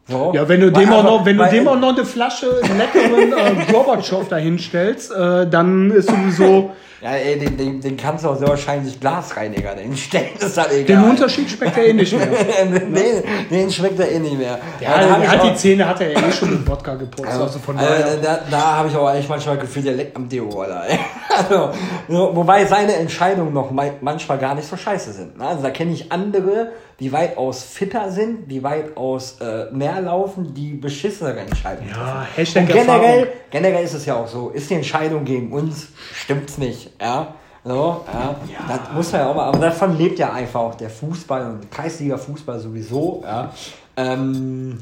[0.07, 0.33] So.
[0.35, 3.71] Ja, wenn du dem auch noch, wenn du dem auch noch eine Flasche leckeren äh,
[3.71, 6.71] Gorbatschow dahinstellst, äh, dann ist sowieso.
[7.05, 10.71] Ja, ey, den, den, den kannst du auch sehr wahrscheinlich Glasreiniger den stellen, ist halt
[10.71, 11.03] egal.
[11.03, 12.25] Den Unterschied schmeckt er eh nicht mehr.
[12.65, 14.57] den, den schmeckt er eh nicht mehr.
[14.79, 17.27] Ja, ja der hat die Zähne hat er eh schon mit Wodka geputzt.
[17.27, 18.05] Also, also von daher.
[18.05, 20.81] Also, da da habe ich auch eigentlich manchmal Gefühl, der leckt am Deo, Alter.
[21.37, 21.69] also,
[22.07, 25.37] wobei seine Entscheidungen noch manchmal gar nicht so scheiße sind.
[25.37, 25.45] Ne?
[25.45, 30.73] Also da kenne ich andere, die weitaus fitter sind, die weitaus äh, mehr laufen, die
[30.73, 35.25] beschissenere Entscheidungen Ja, Hashtag Und generell, generell ist es ja auch so, ist die Entscheidung
[35.25, 36.91] gegen uns, stimmt's nicht.
[37.01, 37.27] Ja,
[37.63, 38.36] so, ja.
[38.47, 38.60] ja.
[38.67, 41.71] Das muss man ja auch mal, aber davon lebt ja einfach auch der Fußball und
[41.71, 43.23] Kreisliga Fußball sowieso.
[43.25, 43.51] Ja.
[43.97, 44.79] Ähm,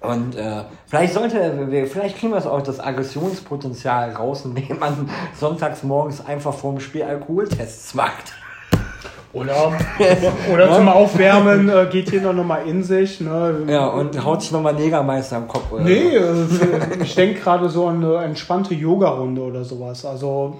[0.00, 5.08] und äh, vielleicht sollte, wir, vielleicht kriegen wir es auch das Aggressionspotenzial raus, indem man
[5.38, 8.32] sonntags morgens einfach vorm Spiel Alkoholtests macht.
[9.32, 9.72] Oder,
[10.52, 13.20] oder zum Aufwärmen äh, geht hier noch mal in sich.
[13.20, 13.64] Ne?
[13.68, 15.70] Ja, und haut sich nochmal Negermeister am Kopf.
[15.70, 16.64] Oder nee, so.
[16.64, 20.04] äh, ich denke gerade so an eine entspannte Yoga-Runde oder sowas.
[20.06, 20.56] Also,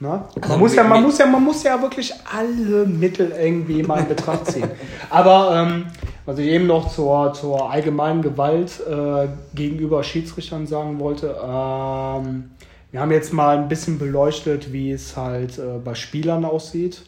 [0.00, 0.08] ne?
[0.08, 4.00] man, also, muss ja, man, muss ja, man muss ja wirklich alle Mittel irgendwie mal
[4.00, 4.70] in Betracht ziehen.
[5.10, 5.86] Aber ähm,
[6.26, 12.50] was ich eben noch zur, zur allgemeinen Gewalt äh, gegenüber Schiedsrichtern sagen wollte, ähm,
[12.90, 17.02] wir haben jetzt mal ein bisschen beleuchtet, wie es halt äh, bei Spielern aussieht.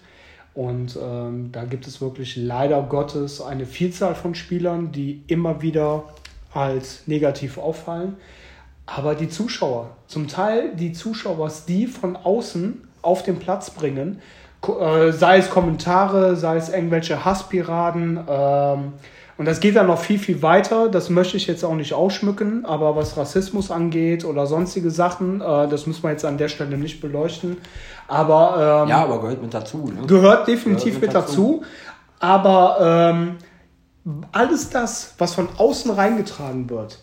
[0.52, 6.04] Und ähm, da gibt es wirklich leider Gottes eine Vielzahl von Spielern, die immer wieder
[6.52, 8.16] als negativ auffallen.
[8.96, 14.20] Aber die Zuschauer, zum Teil die Zuschauer, die von außen auf den Platz bringen,
[14.66, 18.92] äh, sei es Kommentare, sei es irgendwelche Hasspiraden, ähm,
[19.40, 20.90] und das geht dann noch viel, viel weiter.
[20.90, 25.66] Das möchte ich jetzt auch nicht ausschmücken, aber was Rassismus angeht oder sonstige Sachen, äh,
[25.66, 27.56] das muss man jetzt an der Stelle nicht beleuchten.
[28.06, 29.86] Aber ähm, ja, aber gehört mit dazu.
[29.86, 30.06] Ne?
[30.06, 31.62] Gehört definitiv gehört mit, mit dazu.
[31.62, 31.64] dazu.
[32.18, 33.36] Aber ähm,
[34.30, 36.98] alles das, was von außen reingetragen wird,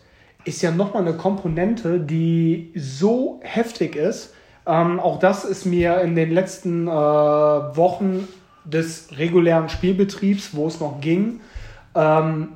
[0.47, 4.33] ist ja nochmal eine Komponente, die so heftig ist.
[4.65, 8.27] Ähm, auch das ist mir in den letzten äh, Wochen
[8.65, 11.39] des regulären Spielbetriebs, wo es noch ging,
[11.95, 12.49] ähm,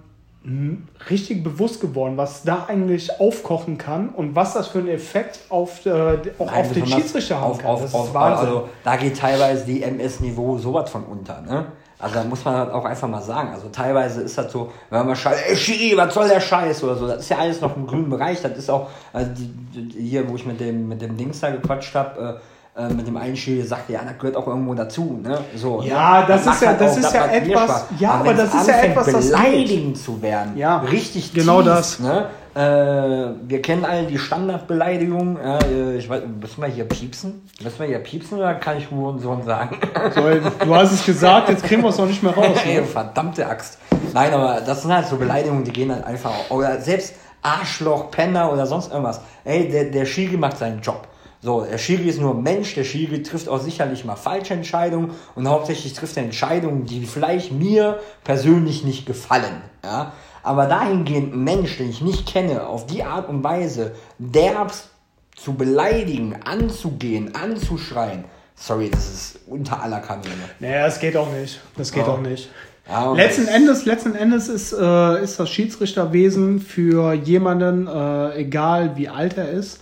[1.09, 5.85] richtig bewusst geworden, was da eigentlich aufkochen kann und was das für einen Effekt auf,
[5.85, 5.91] äh,
[6.39, 7.69] auch Nein, auf den Schiedsrichter haben kann.
[7.69, 8.47] Auf, das auf, ist Wahnsinn.
[8.47, 11.41] Also da geht teilweise die MS-Niveau sowas von unter.
[11.41, 11.67] Ne?
[12.01, 13.49] Also da muss man halt auch einfach mal sagen.
[13.53, 16.95] Also teilweise ist das so, wenn man schreit, ey Schiri, was soll der Scheiß oder
[16.95, 17.07] so.
[17.07, 18.41] Das ist ja alles noch im grünen Bereich.
[18.41, 19.47] Das ist auch, also die,
[19.81, 22.39] die, hier, wo ich mit dem, mit dem Dings da gequatscht habe,
[22.75, 25.19] äh, äh, mit dem Einstieg sagte, ja, das gehört auch irgendwo dazu.
[25.21, 25.39] Ne?
[25.55, 26.25] So, ja, ne?
[26.27, 29.05] das, das ist ja, das ist ja etwas, ja, aber, aber das ist ja etwas,
[29.07, 30.57] das beleidigend zu werden.
[30.57, 31.99] Ja, richtig genau tief, das.
[31.99, 32.27] Ne?
[32.53, 35.37] Äh, wir kennen alle die Standardbeleidigung.
[35.37, 37.47] Äh, ich weiß, müssen wir hier piepsen?
[37.63, 39.79] Müssen wir hier piepsen oder kann ich Hurensohn sagen?
[40.13, 40.21] So,
[40.65, 42.57] du hast es gesagt, jetzt kriegen wir es noch nicht mehr raus.
[42.65, 42.83] Ne?
[42.83, 43.77] Verdammte Axt.
[44.13, 46.49] Nein, aber das sind halt so Beleidigungen, die gehen halt einfach.
[46.49, 49.21] Oder selbst Arschloch, Penner oder sonst irgendwas.
[49.45, 51.07] Ey, der, der Schiri macht seinen Job.
[51.43, 55.47] So, der Schiri ist nur Mensch, der Schiri trifft auch sicherlich mal falsche Entscheidungen und
[55.47, 59.63] hauptsächlich trifft er Entscheidungen, die vielleicht mir persönlich nicht gefallen.
[59.83, 60.11] Ja?
[60.43, 64.89] Aber dahingehend ein Mensch, den ich nicht kenne, auf die Art und Weise derbst
[65.35, 68.25] zu beleidigen, anzugehen, anzuschreien,
[68.55, 70.33] sorry, das ist unter aller Kanäle.
[70.59, 71.59] Naja, das geht auch nicht.
[71.77, 72.11] Das geht oh.
[72.11, 72.49] auch nicht.
[72.87, 79.07] Ja, letzten Endes, letzten Endes ist, äh, ist das Schiedsrichterwesen für jemanden, äh, egal wie
[79.07, 79.81] alt er ist,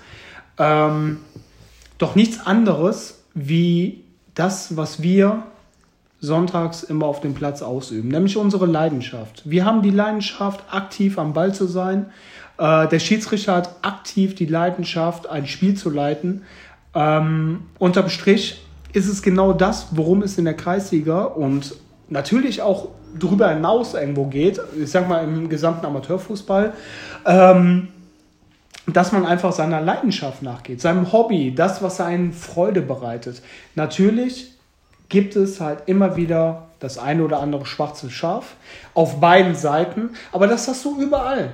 [0.58, 1.20] ähm,
[1.98, 4.04] doch nichts anderes wie
[4.36, 5.44] das, was wir
[6.22, 9.44] sonntags immer auf dem Platz ausüben, nämlich unsere Leidenschaft.
[9.46, 12.08] Wir haben die Leidenschaft, aktiv am Ball zu sein.
[12.58, 16.44] Äh, der Schiedsrichter hat aktiv die Leidenschaft, ein Spiel zu leiten.
[16.94, 21.76] Ähm, unterm Strich ist es genau das, worum es in der Kreisliga und
[22.10, 26.74] natürlich auch darüber hinaus irgendwo geht, ich sag mal im gesamten Amateurfußball,
[27.26, 27.90] ähm,
[28.88, 33.42] dass man einfach seiner Leidenschaft nachgeht, seinem Hobby, das, was einen Freude bereitet.
[33.76, 34.59] Natürlich
[35.10, 38.56] gibt es halt immer wieder das eine oder andere schwarze Schaf
[38.94, 41.54] auf beiden Seiten, aber das hast du überall.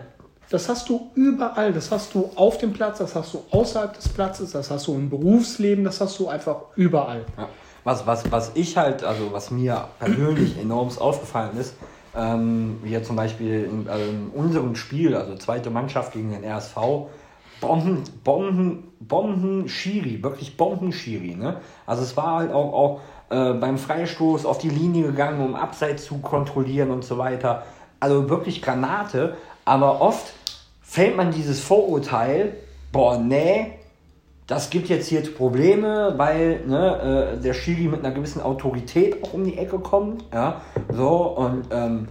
[0.50, 1.74] Das hast du überall.
[1.74, 4.94] Das hast du auf dem Platz, das hast du außerhalb des Platzes, das hast du
[4.94, 7.26] im Berufsleben, das hast du einfach überall.
[7.38, 7.50] Ja.
[7.84, 11.76] Was, was, was ich halt, also was mir persönlich enorm aufgefallen ist,
[12.16, 16.78] ähm, wie zum Beispiel in, also in unserem Spiel, also zweite Mannschaft gegen den RSV,
[17.62, 21.36] Bomben, Bomben, Bomben, Schiri, wirklich Bomben, Schiri.
[21.36, 21.58] Ne?
[21.86, 26.06] Also es war halt auch, auch äh, beim Freistoß auf die Linie gegangen, um Abseits
[26.06, 27.64] zu kontrollieren und so weiter.
[28.00, 30.34] Also wirklich Granate, aber oft
[30.82, 32.56] fällt man dieses Vorurteil,
[32.92, 33.80] boah, nee,
[34.48, 39.34] das gibt jetzt hier Probleme, weil ne, äh, der Schiri mit einer gewissen Autorität auch
[39.34, 40.24] um die Ecke kommt.
[40.34, 42.08] Ja, so und ähm,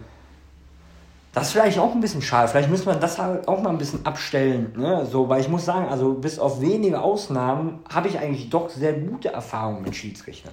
[1.35, 2.49] das ist vielleicht auch ein bisschen schade.
[2.49, 4.73] Vielleicht müsste man das halt auch mal ein bisschen abstellen.
[4.77, 5.05] Ne?
[5.11, 8.93] So, weil ich muss sagen, also bis auf wenige Ausnahmen habe ich eigentlich doch sehr
[8.93, 10.53] gute Erfahrungen mit Schiedsrichtern.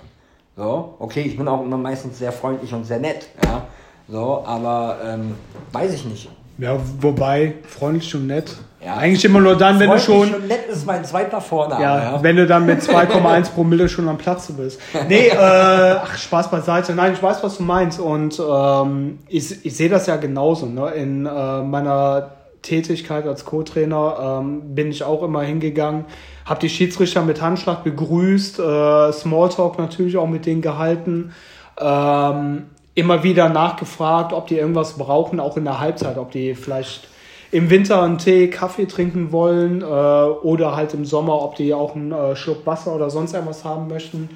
[0.57, 3.67] So, okay, ich bin auch immer meistens sehr freundlich und sehr nett, ja.
[4.09, 5.35] So, aber ähm,
[5.71, 6.29] weiß ich nicht.
[6.57, 8.57] Ja, wobei, freundlich und nett.
[8.83, 8.95] Ja.
[8.97, 10.33] Eigentlich immer nur dann, wenn du schon.
[10.33, 11.83] Und nett ist mein zweiter Vorname.
[11.83, 12.23] Ja, ja.
[12.23, 14.79] wenn du dann mit 2,1 Promille schon am Platze bist.
[15.07, 16.95] Nee, äh, ach, Spaß beiseite.
[16.95, 17.99] Nein, ich weiß, was du meinst.
[17.99, 20.65] Und ähm, ich, ich sehe das ja genauso.
[20.65, 20.89] Ne?
[20.91, 26.05] In äh, meiner Tätigkeit als Co-Trainer ähm, bin ich auch immer hingegangen,
[26.45, 31.33] habe die Schiedsrichter mit Handschlag begrüßt, äh, Smalltalk natürlich auch mit denen gehalten.
[31.79, 37.07] Ähm, immer wieder nachgefragt, ob die irgendwas brauchen, auch in der Halbzeit, ob die vielleicht
[37.51, 41.95] im Winter einen Tee, Kaffee trinken wollen äh, oder halt im Sommer, ob die auch
[41.95, 44.29] einen äh, Schluck Wasser oder sonst irgendwas haben möchten.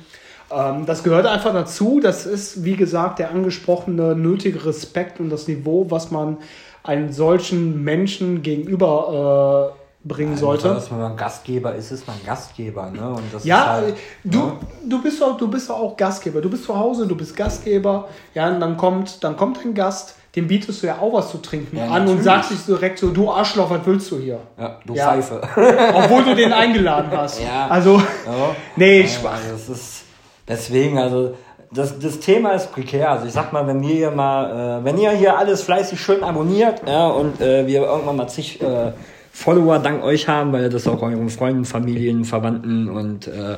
[0.52, 2.00] Ähm, das gehört einfach dazu.
[2.02, 6.38] Das ist, wie gesagt, der angesprochene nötige Respekt und das Niveau, was man
[6.84, 10.68] einen solchen Menschen gegenüber äh, bringen ja, sollte.
[10.70, 12.92] Dass wenn man Gastgeber ist, ist man Gastgeber.
[12.92, 13.10] Ne?
[13.10, 14.54] Und das ja, halt, du, ne?
[14.88, 16.42] du, bist auch, du bist auch Gastgeber.
[16.42, 18.08] Du bist zu Hause, du bist Gastgeber.
[18.36, 21.38] Ja, und dann kommt, dann kommt ein Gast, dem bietest du ja auch was zu
[21.38, 22.18] trinken ja, an natürlich.
[22.18, 24.40] und sagst dich direkt so, du Arschloch, was willst du hier?
[24.58, 25.06] Ja, du ja.
[25.06, 25.42] Pfeife.
[25.94, 27.42] Obwohl du den eingeladen hast.
[27.42, 27.68] Ja.
[27.68, 28.56] Also, ja.
[28.76, 30.04] nee, ich ja, das ist
[30.48, 31.34] deswegen, also
[31.72, 33.12] das, das Thema ist prekär.
[33.12, 36.24] Also ich sag mal, wenn wir hier mal, äh, wenn ihr hier alles fleißig schön
[36.24, 38.92] abonniert, ja, und äh, wir irgendwann mal zig äh,
[39.32, 43.58] Follower dank euch haben, weil ihr das auch euren Freunden, Familien, Verwandten und äh,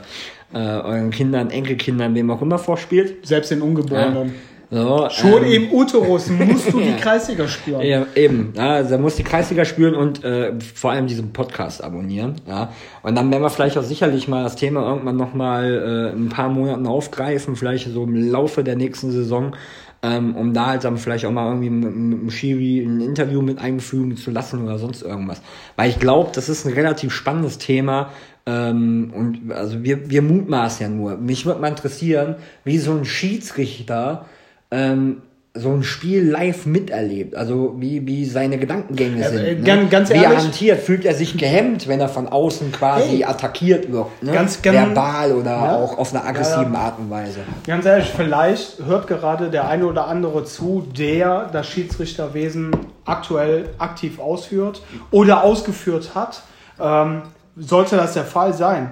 [0.53, 3.27] äh, euren Kindern, Enkelkindern, wem auch immer vorspielt.
[3.27, 4.27] Selbst den Ungeborenen.
[4.27, 4.33] Ja.
[4.69, 7.81] So, Schon ähm, im Uterus musst du die Kreisliga spüren.
[7.81, 8.51] Ja, eben.
[8.53, 12.35] Ja, also er muss die Kreisliga spüren und äh, vor allem diesen Podcast abonnieren.
[12.45, 12.73] Ja.
[13.01, 16.49] Und dann werden wir vielleicht auch sicherlich mal das Thema irgendwann nochmal äh, ein paar
[16.49, 19.55] Monaten aufgreifen, vielleicht so im Laufe der nächsten Saison,
[20.03, 23.41] ähm, um da halt dann vielleicht auch mal irgendwie mit, mit dem Schiri ein Interview
[23.41, 25.41] mit einfügen zu lassen oder sonst irgendwas.
[25.77, 28.09] Weil ich glaube, das ist ein relativ spannendes Thema,
[28.45, 31.17] ähm, und also wir, wir mutmaßen ja nur.
[31.17, 34.25] Mich würde mal interessieren, wie so ein Schiedsrichter
[34.71, 35.21] ähm,
[35.59, 39.43] so ein Spiel live miterlebt, also wie, wie seine Gedankengänge ja, sind.
[39.43, 39.87] Äh, ne?
[39.89, 43.91] ganz, wie er hantiert, fühlt er sich gehemmt, wenn er von außen quasi hey, attackiert
[43.91, 44.07] wird.
[44.21, 44.31] Ne?
[44.31, 47.39] Ganz, ganz, Verbal oder ja, auch auf eine aggressive ja, Art und Weise.
[47.65, 52.71] Ganz ehrlich, vielleicht hört gerade der eine oder andere zu, der das Schiedsrichterwesen
[53.05, 56.43] aktuell aktiv ausführt oder ausgeführt hat.
[56.79, 57.23] Ähm,
[57.55, 58.91] sollte das der Fall sein,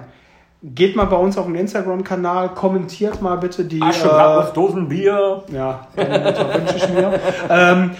[0.74, 3.80] Geht mal bei uns auf den Instagram-Kanal, kommentiert mal bitte die.
[3.80, 5.44] Asche, äh, Dosenbier.
[5.52, 7.20] Ja, wünsche ich mir.
[7.48, 7.92] ähm,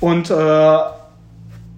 [0.00, 0.78] und äh,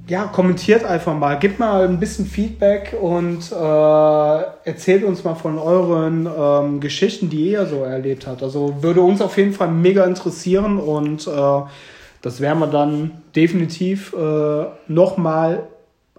[0.07, 5.59] ja, kommentiert einfach mal, gebt mal ein bisschen Feedback und äh, erzählt uns mal von
[5.59, 8.43] euren ähm, Geschichten, die ihr so erlebt habt.
[8.43, 11.63] Also würde uns auf jeden Fall mega interessieren und äh,
[12.23, 15.63] das werden wir dann definitiv äh, nochmal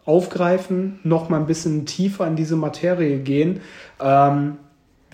[0.05, 3.61] aufgreifen, noch mal ein bisschen tiefer in diese Materie gehen.
[3.99, 4.57] Ähm,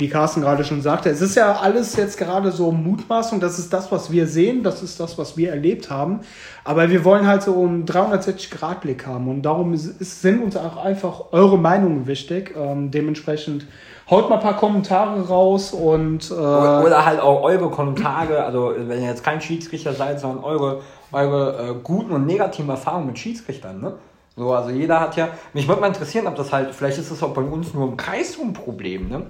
[0.02, 3.72] wie Carsten gerade schon sagte, es ist ja alles jetzt gerade so Mutmaßung, das ist
[3.72, 6.22] das, was wir sehen, das ist das, was wir erlebt haben.
[6.64, 11.26] Aber wir wollen halt so einen 360-Grad-Blick haben und darum ist, sind uns auch einfach
[11.32, 12.56] eure Meinungen wichtig.
[12.58, 13.68] Ähm, dementsprechend
[14.10, 16.32] haut mal ein paar Kommentare raus und.
[16.32, 20.82] Äh Oder halt auch eure Kommentare, also wenn ihr jetzt kein Schiedsrichter seid, sondern eure,
[21.12, 23.94] eure äh, guten und negativen Erfahrungen mit Schiedsrichtern, ne?
[24.42, 25.30] So, also jeder hat ja.
[25.54, 27.96] Mich würde mal interessieren, ob das halt, vielleicht ist es auch bei uns nur im
[27.96, 29.28] Kreis so ein Problem, ne?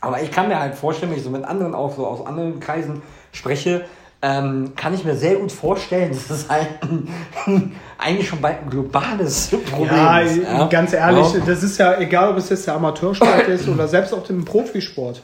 [0.00, 2.60] Aber ich kann mir halt vorstellen, wenn ich so mit anderen auch so aus anderen
[2.60, 3.84] Kreisen spreche,
[4.22, 6.68] ähm, kann ich mir sehr gut vorstellen, dass das halt
[7.98, 10.36] eigentlich schon bald ein globales Problem ja, ist.
[10.36, 11.40] Ja, ganz ehrlich, ja.
[11.44, 15.20] das ist ja egal, ob es jetzt der Amateursport ist oder selbst auch dem Profisport.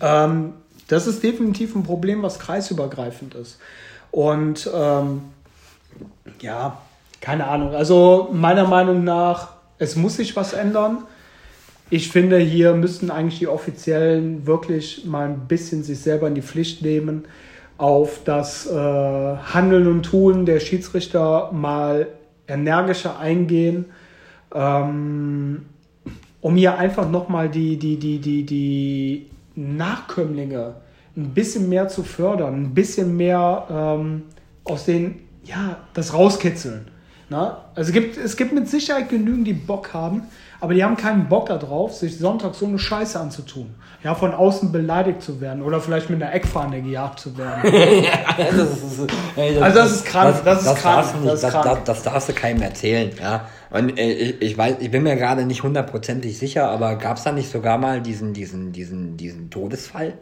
[0.00, 0.52] Ähm,
[0.86, 3.58] das ist definitiv ein Problem, was kreisübergreifend ist.
[4.12, 5.22] Und ähm,
[6.40, 6.78] ja,
[7.26, 7.74] keine Ahnung.
[7.74, 11.04] Also meiner Meinung nach, es muss sich was ändern
[11.88, 16.42] ich finde, hier müssten eigentlich die Offiziellen wirklich mal ein bisschen sich selber in die
[16.42, 17.26] Pflicht nehmen,
[17.78, 22.08] auf das äh, Handeln und Tun der Schiedsrichter mal
[22.48, 23.84] energischer eingehen,
[24.52, 25.66] ähm,
[26.40, 30.74] um hier einfach nochmal die, die, die, die, die Nachkömmlinge
[31.16, 34.22] ein bisschen mehr zu fördern, ein bisschen mehr ähm,
[34.64, 36.88] aus den, ja, das rauskitzeln.
[37.28, 37.64] Na?
[37.74, 40.22] Also es gibt, es gibt mit Sicherheit genügend, die Bock haben,
[40.60, 43.74] aber die haben keinen Bock darauf, sich Sonntag so eine Scheiße anzutun.
[44.04, 47.62] Ja, von außen beleidigt zu werden oder vielleicht mit einer Eckfahne gejagt zu werden.
[48.04, 51.64] ja, das ist, ey, das also das ist krank, das, das ist krank.
[51.64, 53.48] Das, das, darfst du keinem erzählen, ja.
[53.70, 57.24] Und äh, ich, ich weiß, ich bin mir gerade nicht hundertprozentig sicher, aber gab es
[57.24, 60.14] da nicht sogar mal diesen, diesen, diesen, diesen Todesfall?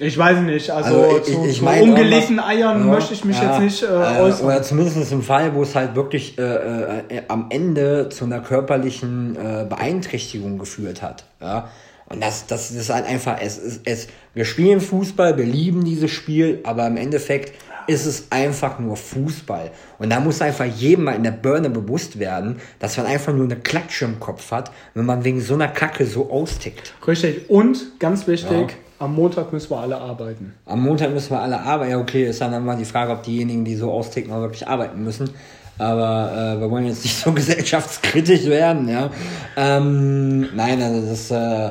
[0.00, 3.36] Ich weiß nicht, also, also zu, ich, ich zu ungelegten Eiern ja, möchte ich mich
[3.36, 4.46] ja, jetzt nicht äh, äh, äußern.
[4.46, 9.36] Oder zumindest im Fall, wo es halt wirklich äh, äh, am Ende zu einer körperlichen
[9.36, 11.26] äh, Beeinträchtigung geführt hat.
[11.42, 11.68] Ja?
[12.06, 16.10] Und das, das ist halt einfach, es, es, es, wir spielen Fußball, wir lieben dieses
[16.10, 17.52] Spiel, aber im Endeffekt
[17.86, 19.70] ist es einfach nur Fußball.
[19.98, 23.44] Und da muss einfach jedem mal in der Birne bewusst werden, dass man einfach nur
[23.44, 26.94] eine Klatsche im Kopf hat, wenn man wegen so einer Kacke so austickt.
[27.06, 27.50] Richtig.
[27.50, 28.66] Und ganz wichtig, ja
[29.00, 30.52] am Montag müssen wir alle arbeiten.
[30.66, 31.90] Am Montag müssen wir alle arbeiten.
[31.90, 35.02] Ja, okay, ist dann immer die Frage, ob diejenigen, die so austicken, auch wirklich arbeiten
[35.02, 35.30] müssen.
[35.78, 39.10] Aber äh, wir wollen jetzt nicht so gesellschaftskritisch werden, ja.
[39.56, 41.70] Ähm, nein, also das äh,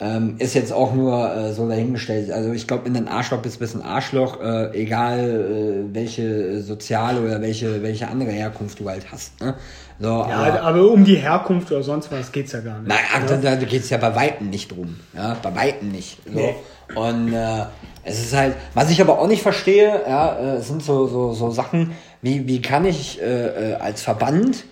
[0.00, 2.30] ähm, ist jetzt auch nur äh, so dahingestellt.
[2.30, 7.20] Also ich glaube, in den Arschloch bist du ein Arschloch, äh, egal äh, welche soziale
[7.20, 9.38] oder welche, welche andere Herkunft du halt hast.
[9.42, 9.54] Ne?
[10.00, 12.88] So, ja, aber, aber, um die Herkunft oder sonst was geht es ja gar nicht.
[12.88, 13.36] Nein, ja?
[13.36, 14.96] da, da geht es ja bei Weitem nicht drum.
[15.14, 16.16] Ja, bei Weitem nicht.
[16.24, 16.32] So.
[16.32, 16.54] Nee.
[16.94, 17.66] Und äh,
[18.02, 21.50] es ist halt, was ich aber auch nicht verstehe, ja, äh, sind so, so, so
[21.50, 24.64] Sachen, wie, wie kann ich äh, äh als Verband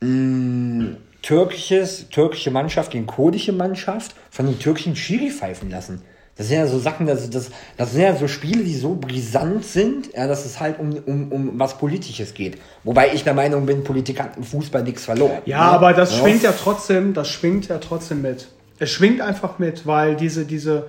[0.00, 6.02] mh, türkisches, türkische Mannschaft gegen kurdische Mannschaft von den türkischen Schiri pfeifen lassen?
[6.36, 9.64] Das sind ja so Sachen, das, das, das sind ja so Spiele, die so brisant
[9.64, 12.58] sind, ja, dass es halt um, um, um was Politisches geht.
[12.82, 15.38] Wobei ich der Meinung bin, Politik hat im Fußball nichts verloren.
[15.46, 15.72] Ja, ne?
[15.72, 16.22] aber das ja.
[16.22, 18.48] schwingt ja trotzdem, das schwingt ja trotzdem mit.
[18.80, 20.88] Es schwingt einfach mit, weil diese, diese,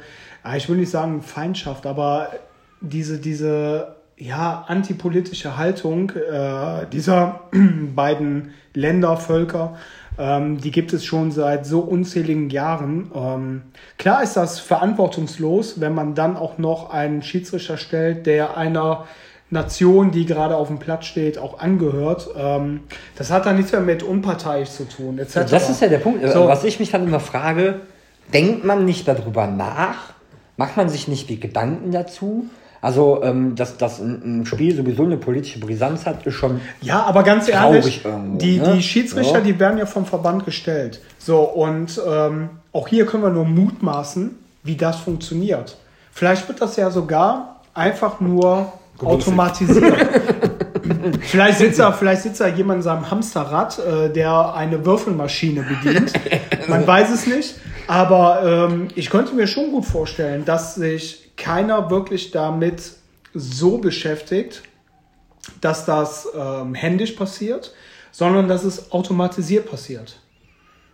[0.55, 2.31] ich will nicht sagen Feindschaft, aber
[2.81, 7.41] diese, diese, ja, antipolitische Haltung äh, dieser
[7.95, 9.75] beiden Länder, Völker,
[10.17, 13.11] ähm, die gibt es schon seit so unzähligen Jahren.
[13.13, 13.61] Ähm,
[13.97, 19.05] klar ist das verantwortungslos, wenn man dann auch noch einen Schiedsrichter stellt, der einer
[19.49, 22.29] Nation, die gerade auf dem Platz steht, auch angehört.
[22.37, 22.81] Ähm,
[23.17, 25.49] das hat dann nichts mehr mit unparteiisch zu tun, etc.
[25.49, 26.27] Das ist ja der Punkt.
[26.31, 26.47] So.
[26.47, 27.81] Was ich mich dann immer frage,
[28.33, 30.13] denkt man nicht darüber nach?
[30.57, 32.45] Macht man sich nicht die Gedanken dazu?
[32.85, 36.61] Also, ähm, dass, dass ein Spiel sowieso eine politische Brisanz hat, ist schon.
[36.81, 38.73] Ja, aber ganz ehrlich, irgendwo, die, ne?
[38.75, 39.43] die Schiedsrichter, ja.
[39.43, 41.01] die werden ja vom Verband gestellt.
[41.17, 45.77] So, und ähm, auch hier können wir nur mutmaßen, wie das funktioniert.
[46.11, 48.71] Vielleicht wird das ja sogar einfach nur
[49.03, 49.95] automatisiert.
[51.21, 56.13] vielleicht, sitzt da, vielleicht sitzt da jemand in seinem Hamsterrad, äh, der eine Würfelmaschine bedient.
[56.67, 57.55] Man weiß es nicht.
[57.87, 62.93] Aber ähm, ich könnte mir schon gut vorstellen, dass sich keiner wirklich damit
[63.33, 64.63] so beschäftigt,
[65.61, 67.73] dass das ähm, händisch passiert,
[68.11, 70.19] sondern dass es automatisiert passiert.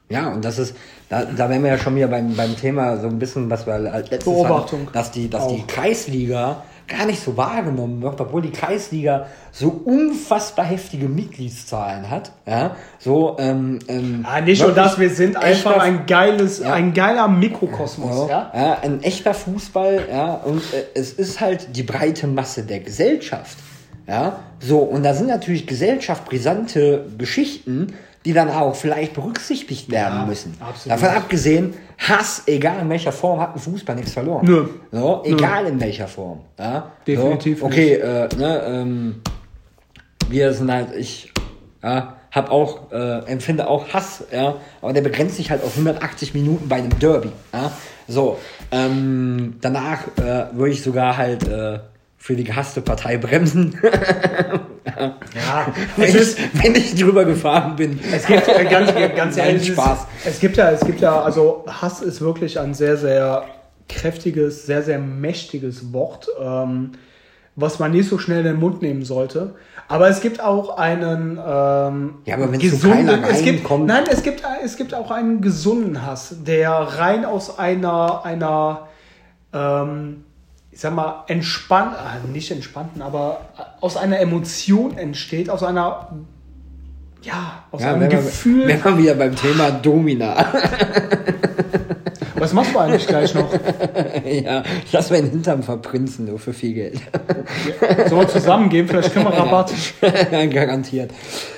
[0.09, 0.75] Ja, und das ist,
[1.07, 3.75] da, da wären wir ja schon wieder beim, beim Thema so ein bisschen, was wir
[3.75, 8.41] als letztes Beobachtung hatten, dass die, dass die Kreisliga gar nicht so wahrgenommen wird, obwohl
[8.41, 12.31] die Kreisliga so unfassbar heftige Mitgliedszahlen hat.
[12.45, 16.93] Ja, so, ähm, ähm, ah, nicht nur das, wir sind einfach ein geiles, ja, ein
[16.93, 18.29] geiler Mikrokosmos.
[18.29, 18.77] Ja, ja?
[18.81, 23.57] ein echter Fußball, ja, und äh, es ist halt die breite Masse der Gesellschaft.
[24.07, 27.93] Ja, so, und da sind natürlich gesellschaftsbrisante Geschichten,
[28.25, 30.55] die dann auch vielleicht berücksichtigt werden ja, müssen.
[30.59, 31.01] Absolut.
[31.01, 34.45] Davon abgesehen, Hass, egal in welcher Form, hat ein Fußball nichts verloren.
[34.45, 34.67] Nö.
[34.91, 35.69] So, egal Nö.
[35.69, 36.41] in welcher Form.
[36.57, 36.91] Ja?
[37.05, 37.59] Definitiv.
[37.59, 39.21] So, okay, äh, ne, ähm,
[40.29, 41.31] wir sind halt, ich
[41.81, 46.33] ja, hab auch, äh, empfinde auch Hass, ja, aber der begrenzt sich halt auf 180
[46.33, 47.31] Minuten bei einem Derby.
[47.53, 47.71] Ja?
[48.07, 48.37] So,
[48.71, 51.79] ähm, danach äh, würde ich sogar halt äh,
[52.17, 53.79] für die gehasste Partei bremsen.
[55.01, 57.99] ja, wenn, ich, wenn ich drüber gefahren bin.
[58.13, 60.07] Es gibt äh, ganz, ganz ehrlich, Spaß.
[60.23, 63.45] Es, es gibt ja, es gibt ja, also Hass ist wirklich ein sehr, sehr
[63.89, 66.93] kräftiges, sehr, sehr mächtiges Wort, ähm,
[67.55, 69.55] was man nicht so schnell in den Mund nehmen sollte.
[69.87, 74.77] Aber es gibt auch einen ähm, ja, aber gesunden, es gibt, nein, es gibt, es
[74.77, 78.87] gibt auch einen gesunden Hass, der rein aus einer, einer
[79.53, 80.23] ähm,
[80.71, 83.41] ich sag mal, entspannt, äh, nicht entspannten, aber
[83.81, 86.09] aus einer Emotion entsteht, aus einer,
[87.21, 88.67] ja, aus ja, einem Gefühl.
[88.67, 90.45] Wir wären wir wieder beim Thema Domina.
[92.35, 93.53] Was machst du eigentlich gleich noch?
[94.25, 96.99] ja, ich lass meinen Hintern verprinzen, nur für viel Geld.
[98.07, 98.87] Sollen wir zusammengehen?
[98.87, 99.71] Vielleicht können wir Rabatt.
[100.51, 101.11] Garantiert.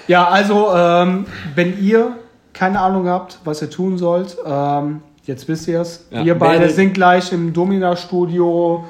[0.09, 2.18] Ja, also, ähm, wenn ihr
[2.51, 6.05] keine Ahnung habt, was ihr tun sollt, ähm, jetzt wisst ihr es.
[6.11, 8.84] Ja, wir beide sind gleich im Domina-Studio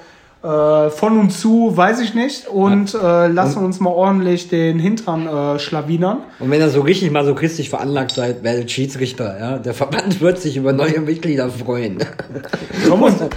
[0.43, 2.47] äh, von und zu, weiß ich nicht.
[2.47, 6.19] Und äh, lassen und, uns mal ordentlich den Hintern äh, schlawinern.
[6.39, 9.39] Und wenn ihr so richtig masochistisch veranlagt seid, werdet Schiedsrichter.
[9.39, 9.57] Ja?
[9.57, 11.99] Der Verband wird sich über neue Mitglieder freuen.
[12.85, 13.27] Sollen wir uns, äh,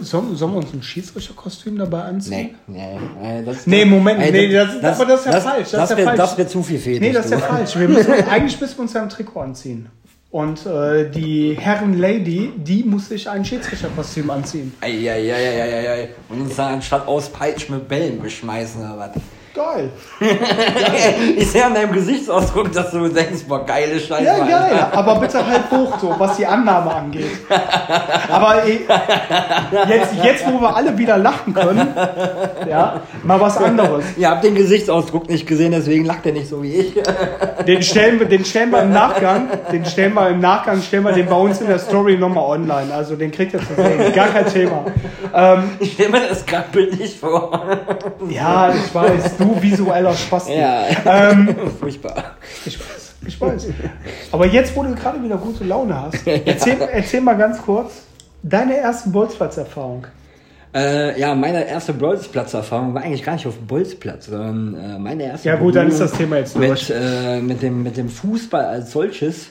[0.00, 2.56] sollen, sollen wir uns ein Schiedsrichterkostüm dabei anziehen?
[2.66, 3.42] Nee, nee.
[3.44, 5.70] Das, nee, Moment, ey, nee, das, das, aber das ist ja das, falsch.
[5.70, 7.00] Das, das wäre wär zu viel Fetisch.
[7.00, 7.78] Nee, das ist ja falsch.
[7.78, 9.88] Wir müssen, eigentlich müssen wir uns ja ein Trikot anziehen.
[10.30, 14.74] Und äh, die Herren Lady, die muss sich ein Schiedsrichterkostüm anziehen.
[14.80, 16.10] Eieieiei.
[16.28, 19.22] Und uns dann anstatt auspeitschen mit Bällen beschmeißen oder was.
[19.58, 19.90] Geil.
[21.36, 24.24] ich sehe an deinem Gesichtsausdruck, dass du denkst, boah, geile Scheiße.
[24.24, 24.86] Ja, geil.
[24.92, 27.38] Aber bitte halt hoch so, was die Annahme angeht.
[28.30, 28.86] Aber ey,
[29.88, 31.88] jetzt, jetzt, wo wir alle wieder lachen können,
[32.68, 34.04] ja, mal was anderes.
[34.16, 36.94] Ihr habt den Gesichtsausdruck nicht gesehen, deswegen lacht er nicht so wie ich.
[37.66, 41.12] Den stellen wir, den stellen wir im Nachgang, den stellen wir im Nachgang, stellen wir
[41.12, 42.94] den bei uns in der Story nochmal online.
[42.94, 44.12] Also den kriegt ihr zu sehen.
[44.14, 44.84] Gar kein Thema.
[45.34, 47.60] Ähm, ich stelle mir das gerade bildlich vor.
[48.28, 49.36] Ja, ich weiß.
[49.38, 50.48] Du visueller Spaß.
[50.48, 50.84] Ja.
[51.04, 52.36] Ähm, Furchtbar.
[52.64, 53.66] Ich weiß, ich weiß.
[54.32, 58.02] Aber jetzt, wo du gerade wieder gute Laune hast, erzähl, erzähl mal ganz kurz
[58.42, 60.06] deine erste Bolzplatzerfahrung.
[60.74, 65.24] Äh, ja, meine erste Bolzplatzerfahrung war eigentlich gar nicht auf dem Bolzplatz, sondern äh, meine
[65.24, 65.48] erste.
[65.48, 66.90] Ja, gut, dann ist das Thema jetzt durch.
[66.90, 69.46] Mit, äh, mit, dem, mit dem Fußball als solches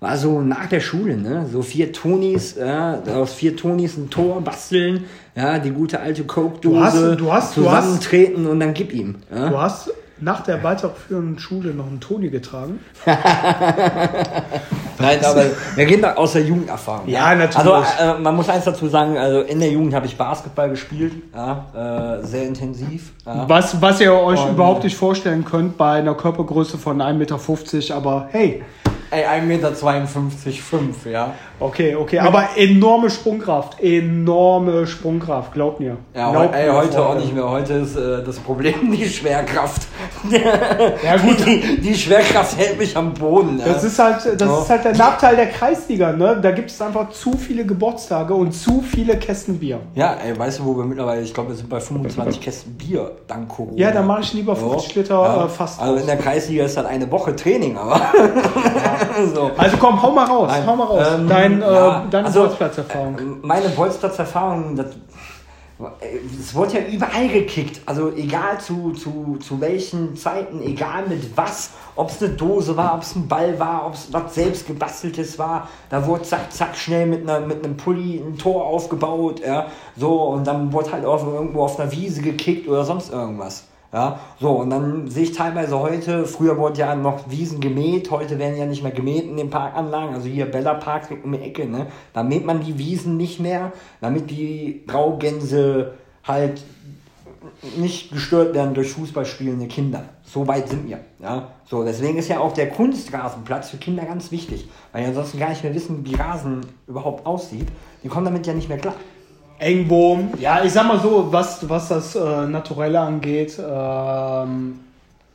[0.00, 1.46] war so nach der Schule, ne?
[1.50, 7.16] So vier Tonis, ja, aus vier Tonis ein Tor basteln, ja, die gute alte Coke-Dose
[7.16, 9.16] du hast, zusammentreten hast, und dann gib ihm.
[9.34, 9.48] Ja?
[9.48, 12.80] Du hast nach der weiterführenden Schule noch einen Toni getragen?
[14.98, 17.08] Nein, aber wir gehen da aus der Jugenderfahrung.
[17.08, 17.66] Ja, natürlich.
[17.66, 21.14] Also äh, man muss eins dazu sagen, also in der Jugend habe ich Basketball gespielt,
[21.34, 23.12] ja, äh, sehr intensiv.
[23.24, 23.48] Ja.
[23.48, 27.96] Was, was ihr euch und, überhaupt nicht vorstellen könnt bei einer Körpergröße von 1,50 Meter,
[27.96, 28.62] aber hey,
[29.12, 31.34] Ey, 1,52 Meter, 5, ja.
[31.60, 35.98] Okay, okay, aber enorme Sprungkraft, enorme Sprungkraft, glaubt mir.
[36.14, 37.06] Ja, glaubt ey, heute Freunde.
[37.06, 37.50] auch nicht mehr.
[37.50, 39.82] Heute ist äh, das Problem die Schwerkraft.
[40.30, 41.46] ja, gut.
[41.46, 43.58] Die, die, Schwerkraft hält mich am Boden.
[43.58, 43.74] Ja.
[43.74, 44.62] Das, ist halt, das oh.
[44.62, 46.38] ist halt der Nachteil der Kreisliga, ne?
[46.40, 49.80] Da gibt es einfach zu viele Geburtstage und zu viele Kästen Bier.
[49.94, 53.10] Ja, ey, weißt du, wo wir mittlerweile, ich glaube, wir sind bei 25 Kästen Bier,
[53.26, 53.76] dank Corona.
[53.76, 54.98] Ja, dann mache ich lieber 50 oh.
[54.98, 55.44] Liter ja.
[55.44, 55.78] äh, fast.
[55.78, 57.96] Also in der Kreisliga ist halt eine Woche Training, aber.
[57.96, 59.24] Ja.
[59.34, 59.50] so.
[59.58, 60.66] Also komm, hau mal raus, Nein.
[60.66, 61.06] hau mal raus.
[61.14, 63.18] Ähm, Dein, äh, ja, deine also, Bolzplatzerfahrung.
[63.18, 64.86] Äh, meine Bolzplatzerfahrung, das,
[66.38, 67.80] es wurde ja überall gekickt.
[67.86, 72.94] Also egal zu, zu, zu welchen Zeiten, egal mit was, ob es eine Dose war,
[72.94, 76.76] ob es ein Ball war, ob es was selbst gebasteltes war, da wurde zack, zack,
[76.76, 81.04] schnell mit, einer, mit einem Pulli ein Tor aufgebaut, ja, so, und dann wurde halt
[81.04, 83.64] auch irgendwo auf einer Wiese gekickt oder sonst irgendwas.
[83.92, 88.38] Ja, so, und dann sehe ich teilweise heute, früher wurde ja noch Wiesen gemäht, heute
[88.38, 91.66] werden ja nicht mehr gemäht in den Parkanlagen, also hier Bella Park um die Ecke,
[91.66, 91.88] ne?
[92.12, 96.62] Da mäht man die Wiesen nicht mehr, damit die Graugänse halt
[97.76, 100.04] nicht gestört werden durch Fußballspielende Kinder.
[100.24, 101.00] So weit sind wir.
[101.18, 101.48] Ja?
[101.64, 105.50] So, deswegen ist ja auch der Kunstrasenplatz für Kinder ganz wichtig, weil die ansonsten gar
[105.50, 107.66] nicht mehr wissen, wie Rasen überhaupt aussieht.
[108.04, 108.94] Die kommen damit ja nicht mehr klar.
[109.60, 114.80] Irgendwo, ja, ich sag mal so, was, was das äh, Naturelle angeht, ähm,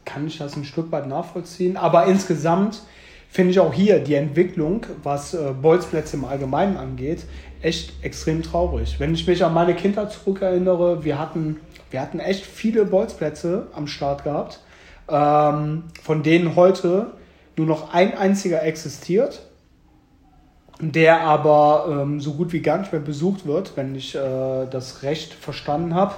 [0.03, 1.78] kann ich das ein Stück weit nachvollziehen.
[1.78, 2.82] Aber insgesamt
[3.30, 7.26] finde ich auch hier die Entwicklung, was äh, Bolzplätze im Allgemeinen angeht,
[7.61, 8.99] echt extrem traurig.
[8.99, 11.57] Wenn ich mich an meine Kindheit zurückerinnere, wir hatten,
[11.91, 14.61] wir hatten echt viele Bolzplätze am Start gehabt,
[15.09, 17.11] ähm, von denen heute
[17.57, 19.41] nur noch ein einziger existiert,
[20.91, 24.19] der aber ähm, so gut wie gar nicht mehr besucht wird, wenn ich äh,
[24.69, 26.15] das recht verstanden habe.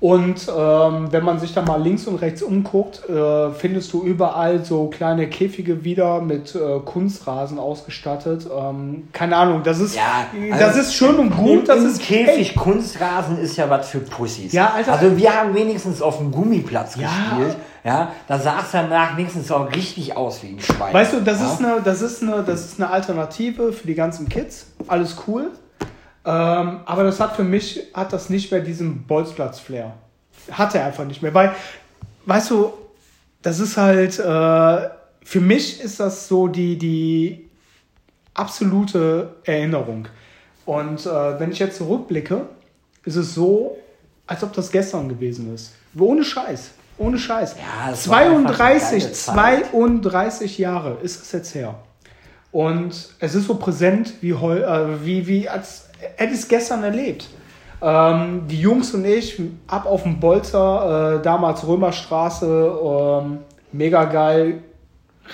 [0.00, 4.64] Und ähm, wenn man sich da mal links und rechts umguckt, äh, findest du überall
[4.64, 8.46] so kleine Käfige wieder mit äh, Kunstrasen ausgestattet.
[8.50, 11.68] Ähm, keine Ahnung, das ist, ja, also das ist schön und gut.
[11.68, 12.56] Das ist Käfig, hey.
[12.56, 14.54] Kunstrasen ist ja was für Pussys.
[14.54, 14.94] Ja, Alter.
[14.94, 17.08] Also wir haben wenigstens auf dem Gummiplatz ja.
[17.08, 17.56] gespielt.
[17.84, 20.92] Ja, da sah es danach wenigstens auch richtig aus wie ein Schwein.
[20.92, 21.52] Weißt du, das, ja?
[21.52, 24.66] ist eine, das, ist eine, das ist eine Alternative für die ganzen Kids.
[24.86, 25.50] Alles cool.
[26.24, 29.94] Ähm, aber das hat für mich, hat das nicht mehr diesen Bolzplatz-Flair.
[30.50, 31.32] Hat er einfach nicht mehr.
[31.32, 31.54] Weil,
[32.26, 32.72] weißt du,
[33.40, 34.90] das ist halt, äh,
[35.22, 37.48] für mich ist das so die, die
[38.34, 40.08] absolute Erinnerung.
[40.66, 42.46] Und äh, wenn ich jetzt zurückblicke,
[43.04, 43.78] ist es so,
[44.26, 45.74] als ob das gestern gewesen ist.
[45.98, 46.72] Ohne Scheiß.
[47.00, 47.56] Ohne Scheiß.
[47.56, 51.76] Ja, 32, 32 Jahre ist es jetzt her.
[52.52, 57.26] Und es ist so präsent wie, äh, wie, wie als hätte ich es gestern erlebt.
[57.80, 63.38] Ähm, die Jungs und ich ab auf dem Bolzer, äh, damals Römerstraße, ähm,
[63.72, 64.62] mega geil,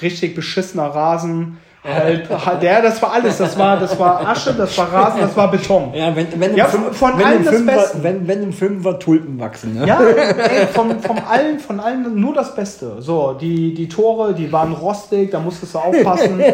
[0.01, 1.59] richtig beschissener Rasen.
[1.87, 3.39] Halt, ja, das war alles.
[3.39, 5.93] Das war, das war Asche, das war Rasen, das war Beton.
[5.95, 8.03] Ja, wenn, wenn ja, Fünf, von wenn allen das Fünfer, Beste.
[8.03, 9.75] Wenn, wenn im Fünfer Tulpen wachsen.
[9.75, 9.87] Ne?
[9.87, 13.01] Ja, ey, von, von allen, von allen nur das Beste.
[13.01, 16.41] So, die, die Tore, die waren rostig, da musstest du aufpassen.
[16.41, 16.53] ähm,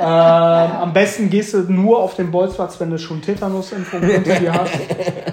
[0.00, 4.72] am besten gehst du nur auf den Bolzplatz, wenn du schon Tetanus-Impfung hast.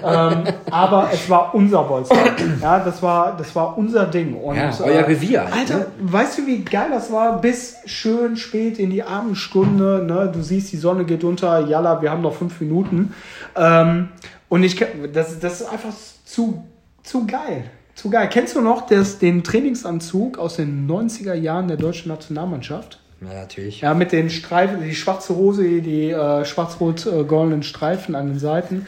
[0.04, 2.40] Ähm, aber es war unser Bolzplatz.
[2.60, 4.34] Ja, das war, das war unser Ding.
[4.34, 5.40] Und, ja, euer Revier.
[5.42, 5.86] Äh, Alter, ne?
[6.00, 7.40] weißt du, wie geil das war?
[7.40, 10.30] Bis schön spät in die Abend Stunde, ne?
[10.32, 13.14] du siehst, die Sonne geht unter, jalla, wir haben noch fünf Minuten.
[13.56, 14.08] Ähm,
[14.48, 14.76] und ich,
[15.12, 15.92] das, das ist einfach
[16.24, 16.64] zu,
[17.02, 17.64] zu geil.
[17.94, 18.28] Zu geil.
[18.30, 23.00] Kennst du noch das, den Trainingsanzug aus den 90er Jahren der deutschen Nationalmannschaft?
[23.20, 23.80] Ja, natürlich.
[23.82, 28.86] Ja, mit den Streifen, die schwarze Hose, die äh, schwarz-rot-goldenen Streifen an den Seiten.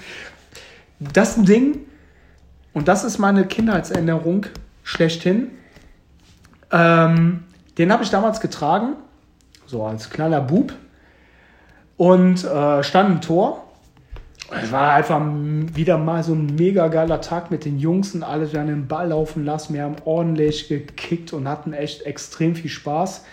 [0.98, 1.80] Das Ding,
[2.72, 4.46] und das ist meine Kindheitserinnerung
[4.82, 5.50] schlechthin,
[6.72, 7.44] ähm,
[7.78, 8.94] den habe ich damals getragen
[9.67, 10.73] so als kleiner Bub.
[11.97, 13.65] Und äh, stand im Tor.
[14.62, 15.21] Es war einfach
[15.75, 19.09] wieder mal so ein mega geiler Tag mit den Jungs und alle haben den Ball
[19.09, 19.75] laufen lassen.
[19.75, 23.25] Wir haben ordentlich gekickt und hatten echt extrem viel Spaß.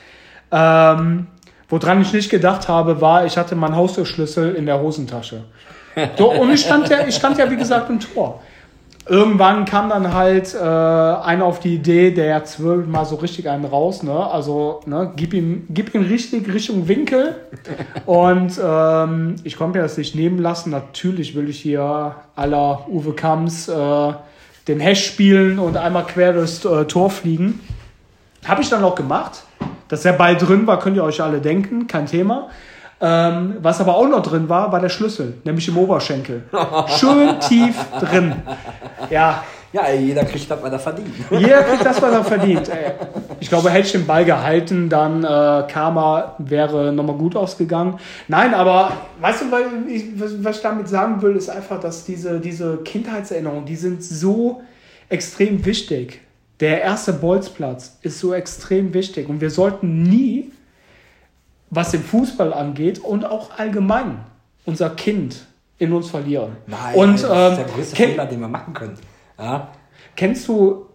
[0.52, 1.28] Ähm,
[1.68, 5.44] woran ich nicht gedacht habe, war, ich hatte meinen Haustürschlüssel in der Hosentasche.
[6.18, 8.42] So, und ich stand ja, ich stand ja wie gesagt im Tor
[9.12, 13.66] irgendwann kam dann halt äh, einer auf die Idee, der zwölf mal so richtig einen
[13.66, 14.14] raus, ne?
[14.14, 17.36] Also, ne, gib ihm, gib ihm richtig Richtung Winkel.
[18.06, 20.70] Und ähm, ich konnte mir das nicht nehmen lassen.
[20.70, 24.14] Natürlich will ich hier aller Uwe Kamms äh,
[24.70, 27.60] den Hash spielen und einmal quer durchs äh, Tor fliegen.
[28.46, 29.44] Habe ich dann auch gemacht.
[29.90, 32.48] Dass der Ball drin war, könnt ihr euch alle denken, kein Thema.
[33.04, 36.44] Ähm, was aber auch noch drin war, war der Schlüssel, nämlich im Oberschenkel.
[36.88, 38.34] Schön tief drin.
[39.10, 39.44] Ja.
[39.74, 41.08] Ja, jeder kriegt das, was er verdient.
[41.32, 42.68] Jeder kriegt das, was er verdient.
[42.68, 42.92] Ey.
[43.40, 47.98] Ich glaube, hätte ich den Ball gehalten, dann äh, Karma wäre nochmal gut ausgegangen.
[48.28, 48.92] Nein, aber
[49.22, 50.08] weißt du, weil ich,
[50.44, 54.62] was ich damit sagen will, ist einfach, dass diese, diese Kindheitserinnerungen, die sind so
[55.08, 56.20] extrem wichtig.
[56.60, 60.52] Der erste Bolzplatz ist so extrem wichtig und wir sollten nie
[61.72, 64.20] was den Fußball angeht und auch allgemein
[64.66, 65.48] unser Kind
[65.80, 66.58] in uns verlieren.
[66.68, 68.98] Nein, und, das ist der ähm, größte Fehler, den wir machen können.
[69.40, 69.70] Ja?
[70.16, 70.86] Kennst du,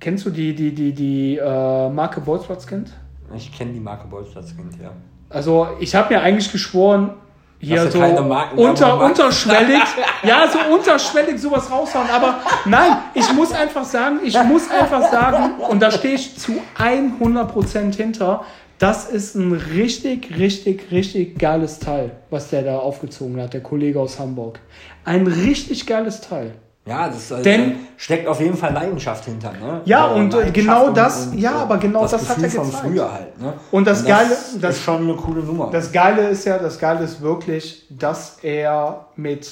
[0.00, 2.92] kennst du die, die, die, die äh, Marke Bolzplatzkind?
[3.34, 4.90] Ich kenne die Marke Bolzplatzkind, ja.
[5.30, 7.12] Also ich habe mir eigentlich geschworen,
[7.60, 9.82] hier so unter, unterschwellig,
[10.22, 12.08] ja, so unterschwellig sowas raushauen.
[12.08, 16.52] Aber nein, ich muss einfach sagen, ich muss einfach sagen, und da stehe ich zu
[16.78, 18.44] 100% hinter,
[18.78, 24.00] das ist ein richtig, richtig, richtig geiles Teil, was der da aufgezogen hat, der Kollege
[24.00, 24.60] aus Hamburg.
[25.04, 26.54] Ein richtig geiles Teil.
[26.88, 29.52] Ja, das also Denn, steckt auf jeden Fall Leidenschaft hinter.
[29.52, 29.82] Ne?
[29.84, 32.66] Ja, und äh, genau das, und, ja, aber genau das, das hat er gezeigt.
[32.66, 33.38] von früher halt.
[33.38, 33.52] Ne?
[33.70, 35.68] Und das, und das Geile, das ist schon eine coole Nummer.
[35.70, 39.50] Das Geile ist ja, das Geile ist wirklich, dass er mit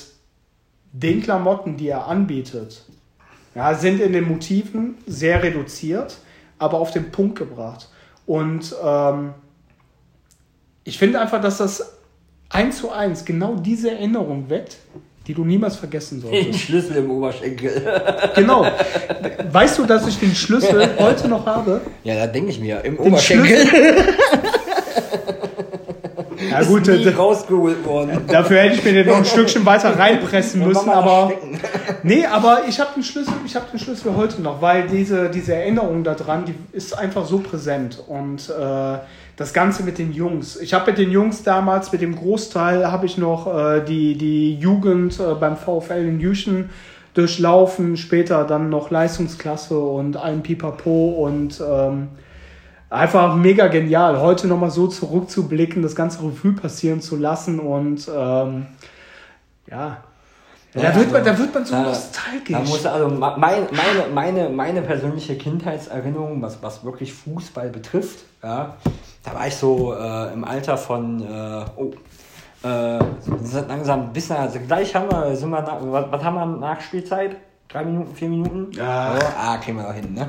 [0.92, 2.86] den Klamotten, die er anbietet,
[3.54, 6.16] ja, sind in den Motiven sehr reduziert,
[6.58, 7.90] aber auf den Punkt gebracht.
[8.26, 9.34] Und ähm,
[10.84, 11.96] ich finde einfach, dass das
[12.48, 14.78] eins zu eins genau diese Erinnerung weckt,
[15.26, 16.46] die du niemals vergessen solltest.
[16.46, 17.82] Den Schlüssel im Oberschenkel.
[18.34, 18.66] genau.
[19.50, 21.80] Weißt du, dass ich den Schlüssel heute noch habe?
[22.04, 23.66] Ja, da denke ich mir, im den Oberschenkel.
[26.60, 28.20] Ja gut, nie rausgeholt worden.
[28.28, 31.32] dafür hätte ich mir den noch ein Stückchen weiter reinpressen müssen, aber
[32.02, 35.54] nee, aber ich habe den Schlüssel, ich habe den Schlüssel heute noch, weil diese diese
[35.54, 38.98] Erinnerung daran, die ist einfach so präsent und äh,
[39.36, 40.56] das Ganze mit den Jungs.
[40.56, 44.54] Ich habe mit den Jungs damals, mit dem Großteil, habe ich noch äh, die die
[44.54, 46.70] Jugend äh, beim VfL in Jüchen
[47.16, 52.08] durchlaufen, später dann noch Leistungsklasse und allen Pipapo und ähm,
[52.96, 58.66] einfach mega genial, heute nochmal so zurückzublicken, das ganze Revue passieren zu lassen und ähm,
[59.70, 59.98] ja.
[60.74, 62.52] Ja, da, wird man, also, da wird man so da- nostalgisch.
[62.52, 63.66] Da muss also mein, meine,
[64.12, 68.76] meine, meine persönliche Kindheitserinnerung, was, was wirklich Fußball betrifft, ja,
[69.24, 71.92] da war ich so äh, im Alter von, äh, oh,
[72.62, 72.98] äh,
[73.68, 76.80] langsam ein bisschen, also gleich haben wir, sind wir, nach, was, was haben wir nach
[76.80, 77.36] Spielzeit?
[77.68, 78.70] Drei Minuten, vier Minuten?
[78.72, 79.14] Ja.
[79.18, 80.28] So, ah, kriegen wir auch hin, ne?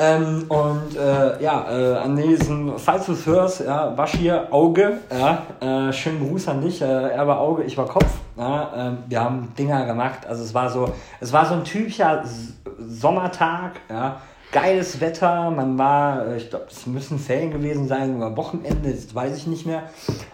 [0.00, 4.98] Ähm, und äh, ja, äh, an diesen, falls du es hörst, ja, wasch hier Auge,
[5.10, 8.98] ja, äh, schönen Gruß an dich, äh, er war Auge, ich war Kopf, ja, ähm,
[9.08, 12.22] wir haben Dinger gemacht, also es war so, es war so ein typischer
[12.78, 14.20] Sommertag, ja,
[14.50, 19.14] geiles Wetter, man war, äh, ich glaube, es müssen Ferien gewesen sein oder Wochenende, das
[19.14, 19.82] weiß ich nicht mehr.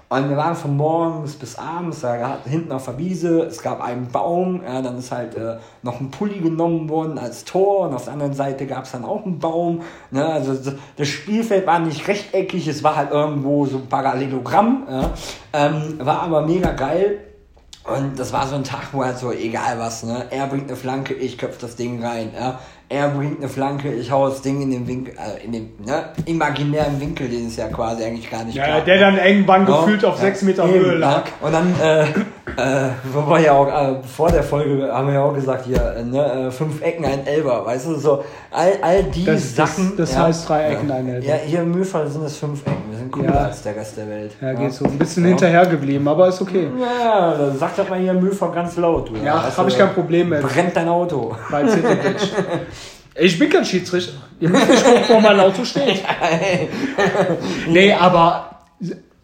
[0.08, 4.08] Und wir waren von morgens bis abends, da hinten auf der Wiese, es gab einen
[4.08, 8.04] Baum, ja, dann ist halt äh, noch ein Pulli genommen worden als Tor und auf
[8.04, 9.82] der anderen Seite gab es dann auch einen Baum.
[10.10, 10.24] Ne?
[10.24, 15.10] Also das- Spielfeld war nicht rechteckig, es war halt irgendwo so ein Parallelogramm, ja?
[15.52, 17.18] ähm, war aber mega geil.
[17.86, 20.24] Und das war so ein Tag, wo halt so, egal was, ne?
[20.30, 22.58] Er bringt eine Flanke, ich köpf das Ding rein, ja?
[22.88, 26.10] Er bringt eine Flanke, ich hau das Ding in den Winkel, äh, in den, ne?
[26.26, 28.84] Imaginären Winkel, den es ja quasi eigentlich gar nicht ja, gab.
[28.84, 31.24] der dann irgendwann Ja, gefühlt auf ja, sechs Meter eben, Höhe lag.
[31.26, 31.46] Ja.
[31.46, 32.06] Und dann, äh,
[32.56, 35.80] äh, wo wir ja auch, äh, vor der Folge haben wir ja auch gesagt, hier,
[35.96, 39.76] äh, ne, äh, fünf Ecken, ein Elber, weißt du, so, all, all die Das- das-
[39.76, 39.96] Sachen.
[39.96, 41.26] das heißt drei Ecken, ein Elber.
[41.26, 43.40] Ja, hier im Mühlfall sind es fünf Ecken, wir sind cooler Ja.
[43.46, 44.32] als der Rest der Welt.
[44.40, 44.84] Ja, geht so.
[44.84, 45.28] Ein bisschen Ja.
[45.30, 46.68] hinterher geblieben, aber ist okay.
[46.78, 49.08] Ja, dann sagt das mal hier im Mühlfall ganz laut.
[49.08, 50.42] Du, Ja, habe ich kein Problem mit.
[50.42, 51.34] Brennt dein Auto.
[51.50, 51.64] Bei.
[53.16, 54.12] Ich bin kein Schiedsrichter.
[54.40, 56.02] Ihr müsst nicht gucken, wo mein Auto steht.
[57.68, 58.50] nee, aber,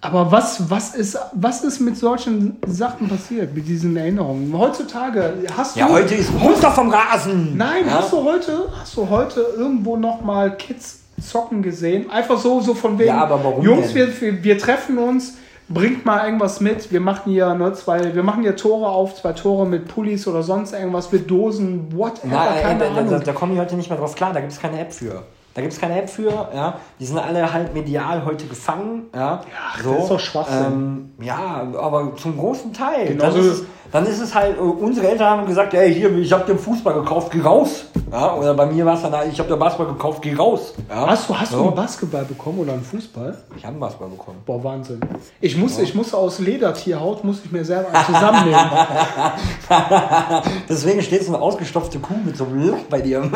[0.02, 4.56] aber was, was, ist, was ist mit solchen Sachen passiert, mit diesen Erinnerungen?
[4.56, 5.80] Heutzutage hast du.
[5.80, 7.56] Ja, heute ist runter vom Rasen.
[7.56, 7.98] Nein, ja?
[7.98, 12.10] hast du heute, hast du heute irgendwo noch mal Kids zocken gesehen?
[12.10, 13.08] Einfach so, so von wegen.
[13.08, 14.10] Ja, aber warum Jungs, denn?
[14.20, 15.36] wir, wir, treffen uns,
[15.68, 16.90] bringt mal irgendwas mit.
[16.90, 20.42] Wir machen hier ne, zwei, wir machen hier Tore auf, zwei Tore mit Pullis oder
[20.42, 23.10] sonst irgendwas mit Dosen, whatever, Nein, keine da, da, Ahnung.
[23.10, 25.24] da, da kommen die heute nicht mehr drauf klar, da gibt es keine App für.
[25.54, 26.74] Da gibt es keine App für, ja.
[27.00, 29.40] Die sind alle halt medial heute gefangen, ja.
[29.68, 31.12] Ach, das ist doch Schwachsinn.
[31.18, 33.08] Ähm, ja, aber zum großen Teil.
[33.08, 36.32] Genauso- dann, ist dann ist es halt, äh, unsere Eltern haben gesagt, ey, hier, ich
[36.32, 37.84] habe dir Fußball gekauft, geh raus.
[38.12, 40.74] Ja, oder bei mir war es dann ich habe dir Basketball gekauft, geh raus.
[40.88, 41.66] Ja, Hast du, hast du so.
[41.66, 43.36] einen Basketball bekommen oder einen Fußball?
[43.56, 44.38] Ich habe einen Basketball bekommen.
[44.46, 45.00] Boah, Wahnsinn.
[45.40, 48.70] Ich muss, ich muss aus Ledertierhaut, muss ich mir selber einen zusammennehmen.
[50.68, 53.32] Deswegen steht so eine ausgestopfte Kuh mit so einem Loch bei dir im,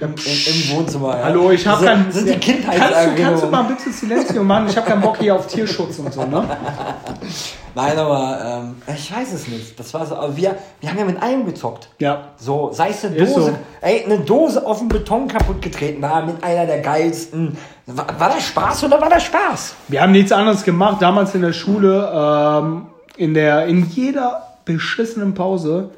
[0.00, 1.18] im, im Wohnzimmer.
[1.18, 1.24] Ja.
[1.24, 2.12] Hallo, ich habe sind, kein...
[2.12, 3.22] sind die kannst, du, Kindheitserinnerungen.
[3.22, 4.66] kannst du mal bitte Silencio machen?
[4.68, 6.44] Ich habe keinen Bock hier auf Tierschutz und so, ne?
[7.74, 9.78] Nein, aber ähm, ich weiß es nicht.
[9.78, 11.88] Das war so, aber wir, wir haben ja mit allem gezockt.
[11.98, 12.28] Ja.
[12.36, 13.58] So, sei es eine Dose, so.
[13.80, 17.58] ey, eine Dose auf dem Beton kaputt getreten war mit einer der geilsten.
[17.86, 19.74] War, war das Spaß oder war das Spaß?
[19.88, 21.02] Wir haben nichts anderes gemacht.
[21.02, 25.90] Damals in der Schule, ähm, in, der, in jeder beschissenen Pause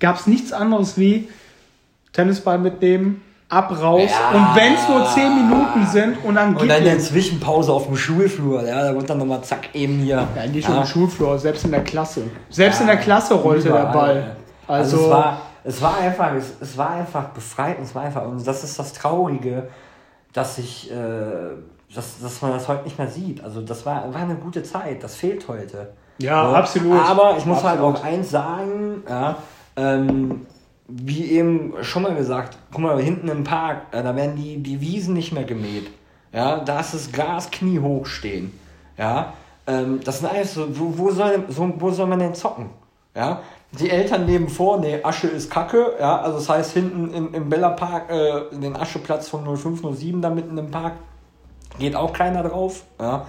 [0.00, 1.28] gab es nichts anderes wie
[2.12, 4.08] Tennisball mitnehmen, ab raus.
[4.10, 4.38] Ja.
[4.38, 7.08] Und wenn es nur 10 Minuten sind und dann Und geht dann der es.
[7.08, 10.26] Zwischenpause auf dem Schulflur, ja, da wird dann nochmal zack eben hier.
[10.36, 10.70] Ja, nicht ja.
[10.74, 12.22] nur im Schulflur, selbst in der Klasse.
[12.48, 13.92] Selbst in der Klasse rollte der Überall.
[13.92, 14.36] Ball.
[14.66, 18.02] Also, Also, es, war, es war einfach, es, es war einfach befreit und es war
[18.04, 19.68] einfach, und das ist das Traurige,
[20.32, 20.94] dass ich, äh,
[21.94, 23.42] dass, dass man das heute nicht mehr sieht.
[23.42, 25.88] Also das war, war eine gute Zeit, das fehlt heute.
[26.18, 26.54] Ja, So.
[26.54, 27.00] absolut.
[27.04, 27.96] Aber ich muss halt Absolut.
[27.96, 29.36] auch eins sagen, ja,
[29.76, 30.46] ähm,
[30.90, 34.80] wie eben schon mal gesagt, guck mal, hinten im Park, äh, da werden die, die
[34.80, 35.90] Wiesen nicht mehr gemäht.
[36.32, 38.58] Ja, da ist das Gras kniehoch stehen.
[38.96, 39.34] Ja,
[39.66, 42.70] ähm, das sind alles so, wo, soll, so, wo soll man denn zocken?
[43.14, 43.40] Ja,
[43.72, 47.48] die Eltern leben vor, nee, Asche ist Kacke, ja, also das heißt hinten im, im
[47.48, 50.94] Bella Park, äh, den Ascheplatz von 0507 da mitten im Park,
[51.78, 53.26] geht auch keiner drauf, ja.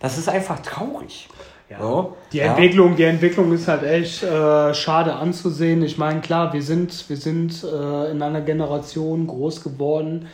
[0.00, 1.28] Das ist einfach traurig.
[1.70, 1.80] Ja.
[1.80, 2.46] So, Die ja.
[2.46, 5.82] Entwicklung, die Entwicklung ist halt echt äh, schade anzusehen.
[5.82, 10.28] Ich meine, klar, wir sind, wir sind äh, in einer Generation groß geworden,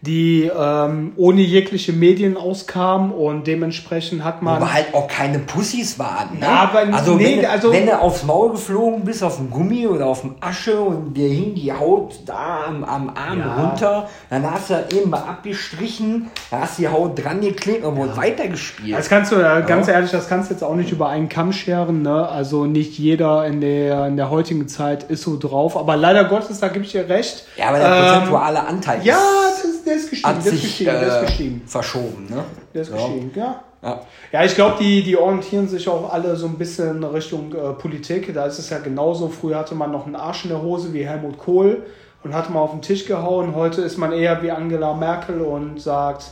[0.00, 4.56] die ähm, ohne jegliche Medien auskam und dementsprechend hat man.
[4.56, 6.38] Aber halt auch keine Pussys waren.
[6.38, 6.46] Ne?
[6.46, 9.86] Ja, aber also, nee, wenn, also wenn du aufs Maul geflogen bist, auf dem Gummi
[9.86, 13.54] oder auf dem Asche und dir hing die Haut da am, am Arm ja.
[13.54, 17.96] runter, dann hast du eben mal abgestrichen, dann hast du die Haut dran geklebt und
[17.96, 18.16] wurde ja.
[18.16, 18.96] weitergespielt.
[18.96, 19.60] Das kannst du, ja.
[19.60, 22.02] ganz ehrlich, das kannst du jetzt auch nicht über einen Kamm scheren.
[22.02, 22.28] Ne?
[22.28, 25.76] Also nicht jeder in der, in der heutigen Zeit ist so drauf.
[25.76, 27.44] Aber leider Gottes, da gebe ich dir recht.
[27.56, 29.18] Ja, aber der ähm, prozentuale Anteil ja,
[29.52, 29.55] ist
[29.86, 31.62] der ist gestiegen, der ist gestiegen, der ist gestiegen.
[31.64, 32.44] Äh, verschoben, ne?
[32.74, 32.96] Der ist ja.
[32.96, 33.64] gestiegen, ja.
[33.82, 34.00] Ja,
[34.32, 38.32] ja ich glaube, die, die orientieren sich auch alle so ein bisschen Richtung äh, Politik.
[38.34, 39.28] Da ist es ja genauso.
[39.28, 41.84] Früher hatte man noch einen Arsch in der Hose wie Helmut Kohl
[42.24, 43.54] und hat mal auf den Tisch gehauen.
[43.54, 46.24] Heute ist man eher wie Angela Merkel und sagt,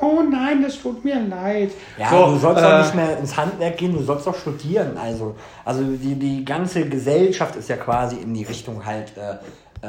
[0.00, 1.70] oh nein, das tut mir leid.
[1.98, 4.96] Ja, so, du sollst äh, auch nicht mehr ins Handwerk gehen, du sollst auch studieren.
[4.96, 9.36] Also, also die, die ganze Gesellschaft ist ja quasi in die Richtung halt, äh,
[9.82, 9.86] äh,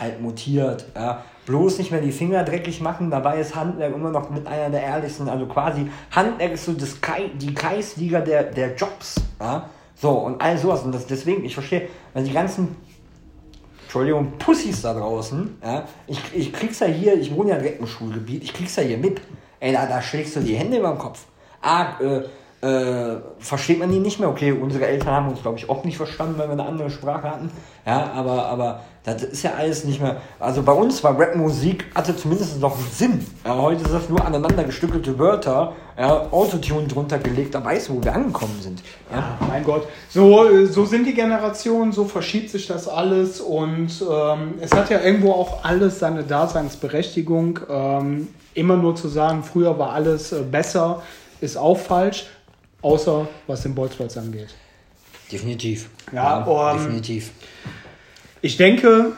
[0.00, 0.86] halt mutiert.
[0.94, 3.10] Ja bloß nicht mehr die Finger dreckig machen.
[3.10, 5.28] Dabei ist Handwerk immer noch mit einer der ehrlichsten.
[5.28, 9.16] Also quasi, Handwerk ist so das Kai, die Kreisliga der, der Jobs.
[9.40, 9.68] Ja?
[9.94, 10.82] So, und all sowas.
[10.82, 12.76] Und das, deswegen, ich verstehe, wenn die ganzen,
[13.82, 17.86] Entschuldigung, Pussys da draußen, ja, ich, ich krieg's ja hier, ich wohne ja direkt im
[17.86, 19.20] Schulgebiet, ich krieg's ja hier mit.
[19.60, 21.26] Ey, da, da schlägst du die Hände über den Kopf.
[21.62, 22.22] Ah, äh,
[22.64, 24.28] äh, versteht man die nicht mehr.
[24.28, 27.30] Okay, unsere Eltern haben uns, glaube ich, auch nicht verstanden, weil wir eine andere Sprache
[27.30, 27.50] hatten.
[27.84, 30.16] Ja, aber, aber das ist ja alles nicht mehr.
[30.40, 33.26] Also bei uns war Rapmusik, hatte zumindest noch einen Sinn.
[33.44, 37.96] Ja, heute ist das nur aneinander gestückelte Wörter, ja, Autotune drunter gelegt, da weißt du,
[37.96, 38.82] wo wir angekommen sind.
[39.12, 39.86] Ja, mein Gott.
[40.08, 45.00] So, so sind die Generationen, so verschiebt sich das alles und ähm, es hat ja
[45.00, 47.60] irgendwo auch alles seine Daseinsberechtigung.
[47.68, 51.02] Ähm, immer nur zu sagen, früher war alles äh, besser,
[51.40, 52.26] ist auch falsch.
[52.84, 54.54] Außer was den Bolzplatz angeht.
[55.32, 55.88] Definitiv.
[56.12, 57.30] Ja, ja um, definitiv.
[58.42, 59.12] Ich denke,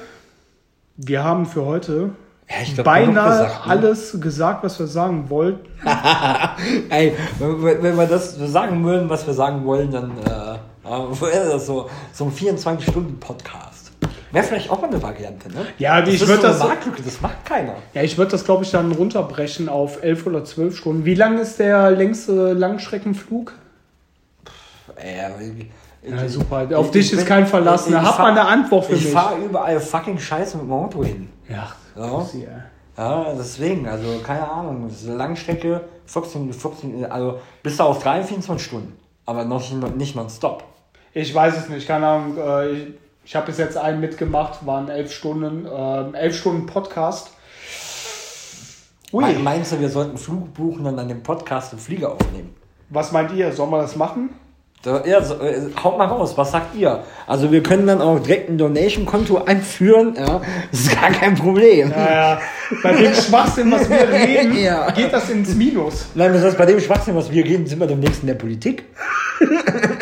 [0.96, 2.10] wir haben für heute
[2.48, 3.70] ja, glaub, beinahe gesagt, ne?
[3.72, 5.66] alles gesagt, was wir sagen wollten.
[6.90, 10.58] Ey, wenn, wenn, wir das sagen würden, was wir sagen wollen, dann äh,
[11.20, 13.75] wäre das so, so ein 24-Stunden-Podcast.
[14.36, 15.64] Wäre vielleicht auch mal eine Variante, ne?
[15.78, 16.58] Ja, das ich würde so das.
[16.58, 17.76] Marktlücke, das macht keiner.
[17.94, 21.04] Ja, ich würde das, glaube ich, dann runterbrechen auf 11 oder 12 Stunden.
[21.06, 23.54] Wie lang ist der längste Langstreckenflug?
[24.96, 26.68] Äh, ja, super.
[26.76, 27.88] Auf ich, dich ist kein Verlass.
[27.88, 29.08] Da hat man eine Antwort für ich mich.
[29.08, 31.30] Ich fahre überall fucking Scheiße mit dem Auto hin.
[31.48, 32.28] Ja, so.
[32.98, 33.32] ja.
[33.38, 34.86] deswegen, also keine Ahnung.
[34.86, 38.98] Das ist eine Langstrecke, 14, 14, also bis auf 3, 24 Stunden.
[39.24, 39.62] Aber noch
[39.96, 40.62] nicht nonstop.
[41.14, 42.36] Ich weiß es nicht, keine Ahnung.
[42.36, 42.86] Äh, ich,
[43.26, 47.32] ich habe bis jetzt einen mitgemacht, waren elf Stunden, äh, elf Stunden Podcast.
[49.12, 49.34] Ui.
[49.42, 52.54] Meinst du, wir sollten Flug buchen und dann den Podcast im Flieger aufnehmen?
[52.88, 53.50] Was meint ihr?
[53.50, 54.30] Sollen wir das machen?
[54.84, 57.02] Ja, so, äh, haut mal raus, was sagt ihr?
[57.26, 61.90] Also wir können dann auch direkt ein Donation-Konto einführen, ja, das ist gar kein Problem.
[61.90, 62.40] Ja, ja.
[62.84, 64.88] Bei dem Schwachsinn, was wir reden, ja.
[64.92, 66.06] geht das ins Minus.
[66.14, 68.84] Nein, das heißt, bei dem Schwachsinn, was wir reden, sind wir demnächst in der Politik.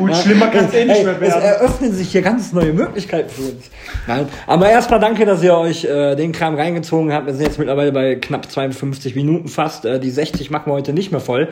[0.00, 1.34] Gut, schlimmer kann es eh nicht mehr werden.
[1.38, 3.70] Es eröffnen sich hier ganz neue Möglichkeiten für uns.
[4.06, 4.28] Nein.
[4.46, 7.26] Aber erstmal danke, dass ihr euch äh, den Kram reingezogen habt.
[7.26, 9.84] Wir sind jetzt mittlerweile bei knapp 52 Minuten fast.
[9.84, 11.48] Äh, die 60 machen wir heute nicht mehr voll.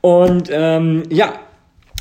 [0.00, 1.32] Und ähm, ja,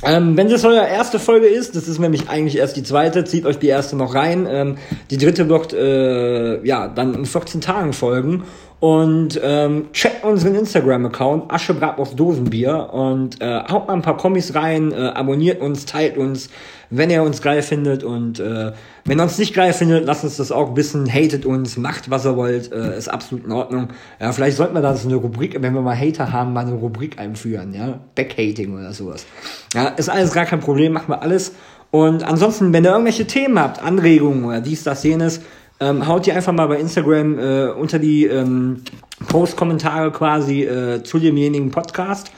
[0.04, 3.46] ähm, wenn das eure erste Folge ist, das ist nämlich eigentlich erst die zweite, zieht
[3.46, 4.48] euch die erste noch rein.
[4.50, 4.78] Ähm,
[5.10, 8.44] die dritte wird äh, ja dann in 14 Tagen folgen.
[8.80, 14.54] Und ähm, checkt unseren Instagram-Account, Aschebrat auf Dosenbier und äh, haut mal ein paar Kommis
[14.54, 16.50] rein, äh, abonniert uns, teilt uns,
[16.92, 18.74] wenn ihr uns geil findet und äh,
[19.04, 22.26] wenn ihr uns nicht geil findet, lasst uns das auch wissen, hatet uns, macht was
[22.26, 23.88] ihr wollt, äh, ist absolut in Ordnung.
[24.20, 26.76] Ja, vielleicht sollten wir da so eine Rubrik, wenn wir mal Hater haben, mal eine
[26.76, 29.26] Rubrik einführen, ja, Backhating oder sowas.
[29.74, 31.54] Ja, ist alles gar kein Problem, machen wir alles.
[31.90, 35.42] Und ansonsten, wenn ihr irgendwelche Themen habt, Anregungen oder dies, das, jenes,
[35.80, 38.84] ähm, haut die einfach mal bei Instagram äh, unter die ähm,
[39.28, 42.32] Post-Kommentare quasi äh, zu demjenigen Podcast.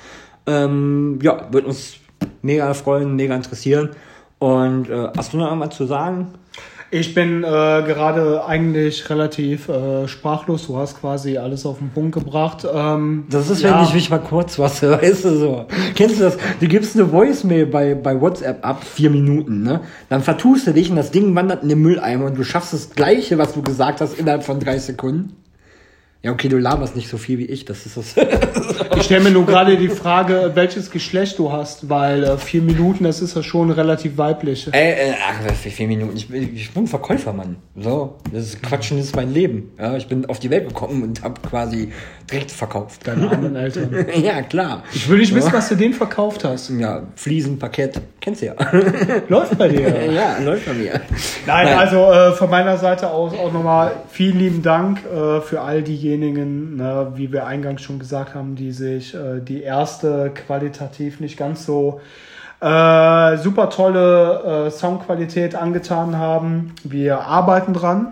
[0.45, 1.95] Ähm, ja, wird uns
[2.41, 3.89] mega freuen, mega interessieren.
[4.39, 6.33] Und äh, hast du noch irgendwas zu sagen?
[6.91, 10.65] Ich bin äh, gerade eigentlich relativ äh, sprachlos.
[10.65, 12.65] Du hast quasi alles auf den Punkt gebracht.
[12.71, 13.77] Ähm, das ist, ja.
[13.77, 15.65] wenn ich mich mal kurz was, weißt du so.
[15.93, 16.37] Kennst du das?
[16.59, 19.81] Du gibst eine Voicemail bei, bei WhatsApp ab, vier Minuten, ne?
[20.09, 22.89] Dann vertust du dich und das Ding wandert in den Mülleimer und du schaffst das
[22.89, 25.35] Gleiche, was du gesagt hast, innerhalb von drei Sekunden.
[26.23, 28.15] Ja, okay, du laberst nicht so viel wie ich, das ist das.
[29.10, 33.05] Ich stelle mir nur gerade die Frage, welches Geschlecht du hast, weil äh, vier Minuten,
[33.05, 34.72] das ist ja schon relativ weiblich.
[34.72, 36.16] Äh, äh, ach, vier Minuten.
[36.16, 37.55] Ich, bin- ich bin Verkäufer, Mann.
[37.76, 39.72] So, das ist Quatschen ist mein Leben.
[39.80, 41.91] Ja, ich bin auf die Welt gekommen und habe quasi
[42.32, 43.07] direkt verkauft.
[43.07, 44.05] Deine armen Eltern.
[44.22, 44.84] ja, klar.
[44.93, 46.70] Ich will nicht wissen, was du denen verkauft hast.
[46.70, 48.55] Ja, Fliesen, Parkett, kennst du ja.
[49.28, 49.89] Läuft bei dir.
[50.14, 50.91] ja, läuft bei mir.
[51.47, 51.80] Nein, Nein.
[51.80, 56.76] also äh, von meiner Seite aus auch nochmal vielen lieben Dank äh, für all diejenigen,
[56.76, 61.66] ne, wie wir eingangs schon gesagt haben, die sich äh, die erste qualitativ nicht ganz
[61.66, 62.02] so
[62.62, 66.76] äh, super tolle äh, Soundqualität angetan haben.
[66.84, 68.12] Wir arbeiten dran,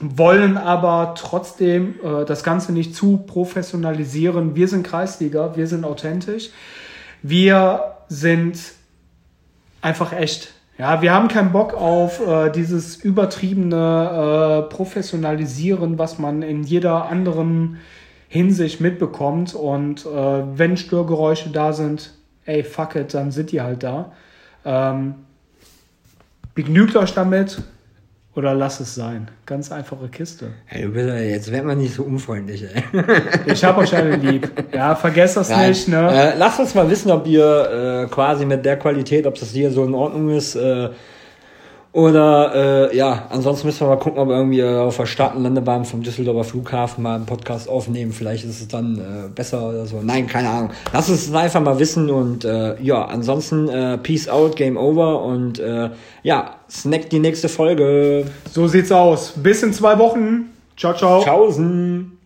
[0.00, 4.56] wollen aber trotzdem äh, das Ganze nicht zu professionalisieren.
[4.56, 6.50] Wir sind Kreisliga, wir sind authentisch.
[7.22, 8.58] Wir sind
[9.80, 10.54] einfach echt.
[10.78, 17.06] Ja, wir haben keinen Bock auf äh, dieses übertriebene äh, Professionalisieren, was man in jeder
[17.06, 17.78] anderen
[18.28, 19.54] Hinsicht mitbekommt.
[19.54, 22.14] Und äh, wenn Störgeräusche da sind,
[22.44, 24.12] ey, fuck it, dann sind die halt da.
[24.64, 25.14] Ähm,
[26.54, 27.62] begnügt euch damit
[28.34, 29.28] oder lasst es sein.
[29.46, 30.50] Ganz einfache Kiste.
[30.66, 32.82] Hey, du bist, jetzt wird man nicht so unfreundlich, ey.
[33.46, 34.50] Ich hab euch alle lieb.
[34.72, 35.70] Ja, vergesst das Nein.
[35.70, 36.08] nicht, ne?
[36.12, 39.70] Äh, lasst uns mal wissen, ob ihr äh, quasi mit der Qualität, ob das hier
[39.70, 40.54] so in Ordnung ist.
[40.54, 40.90] Äh,
[41.92, 45.86] oder äh, ja, ansonsten müssen wir mal gucken, ob wir irgendwie äh, auf der Staatenlandebahn
[45.86, 48.12] vom Düsseldorfer Flughafen mal einen Podcast aufnehmen.
[48.12, 50.00] Vielleicht ist es dann äh, besser oder so.
[50.02, 50.70] Nein, keine Ahnung.
[50.92, 55.22] Lasst uns das einfach mal wissen und äh, ja, ansonsten äh, Peace out, Game over
[55.22, 55.90] und äh,
[56.22, 58.26] ja, snack die nächste Folge.
[58.50, 59.32] So sieht's aus.
[59.36, 60.50] Bis in zwei Wochen.
[60.76, 61.24] Ciao, ciao.
[61.24, 62.17] Tschaußen.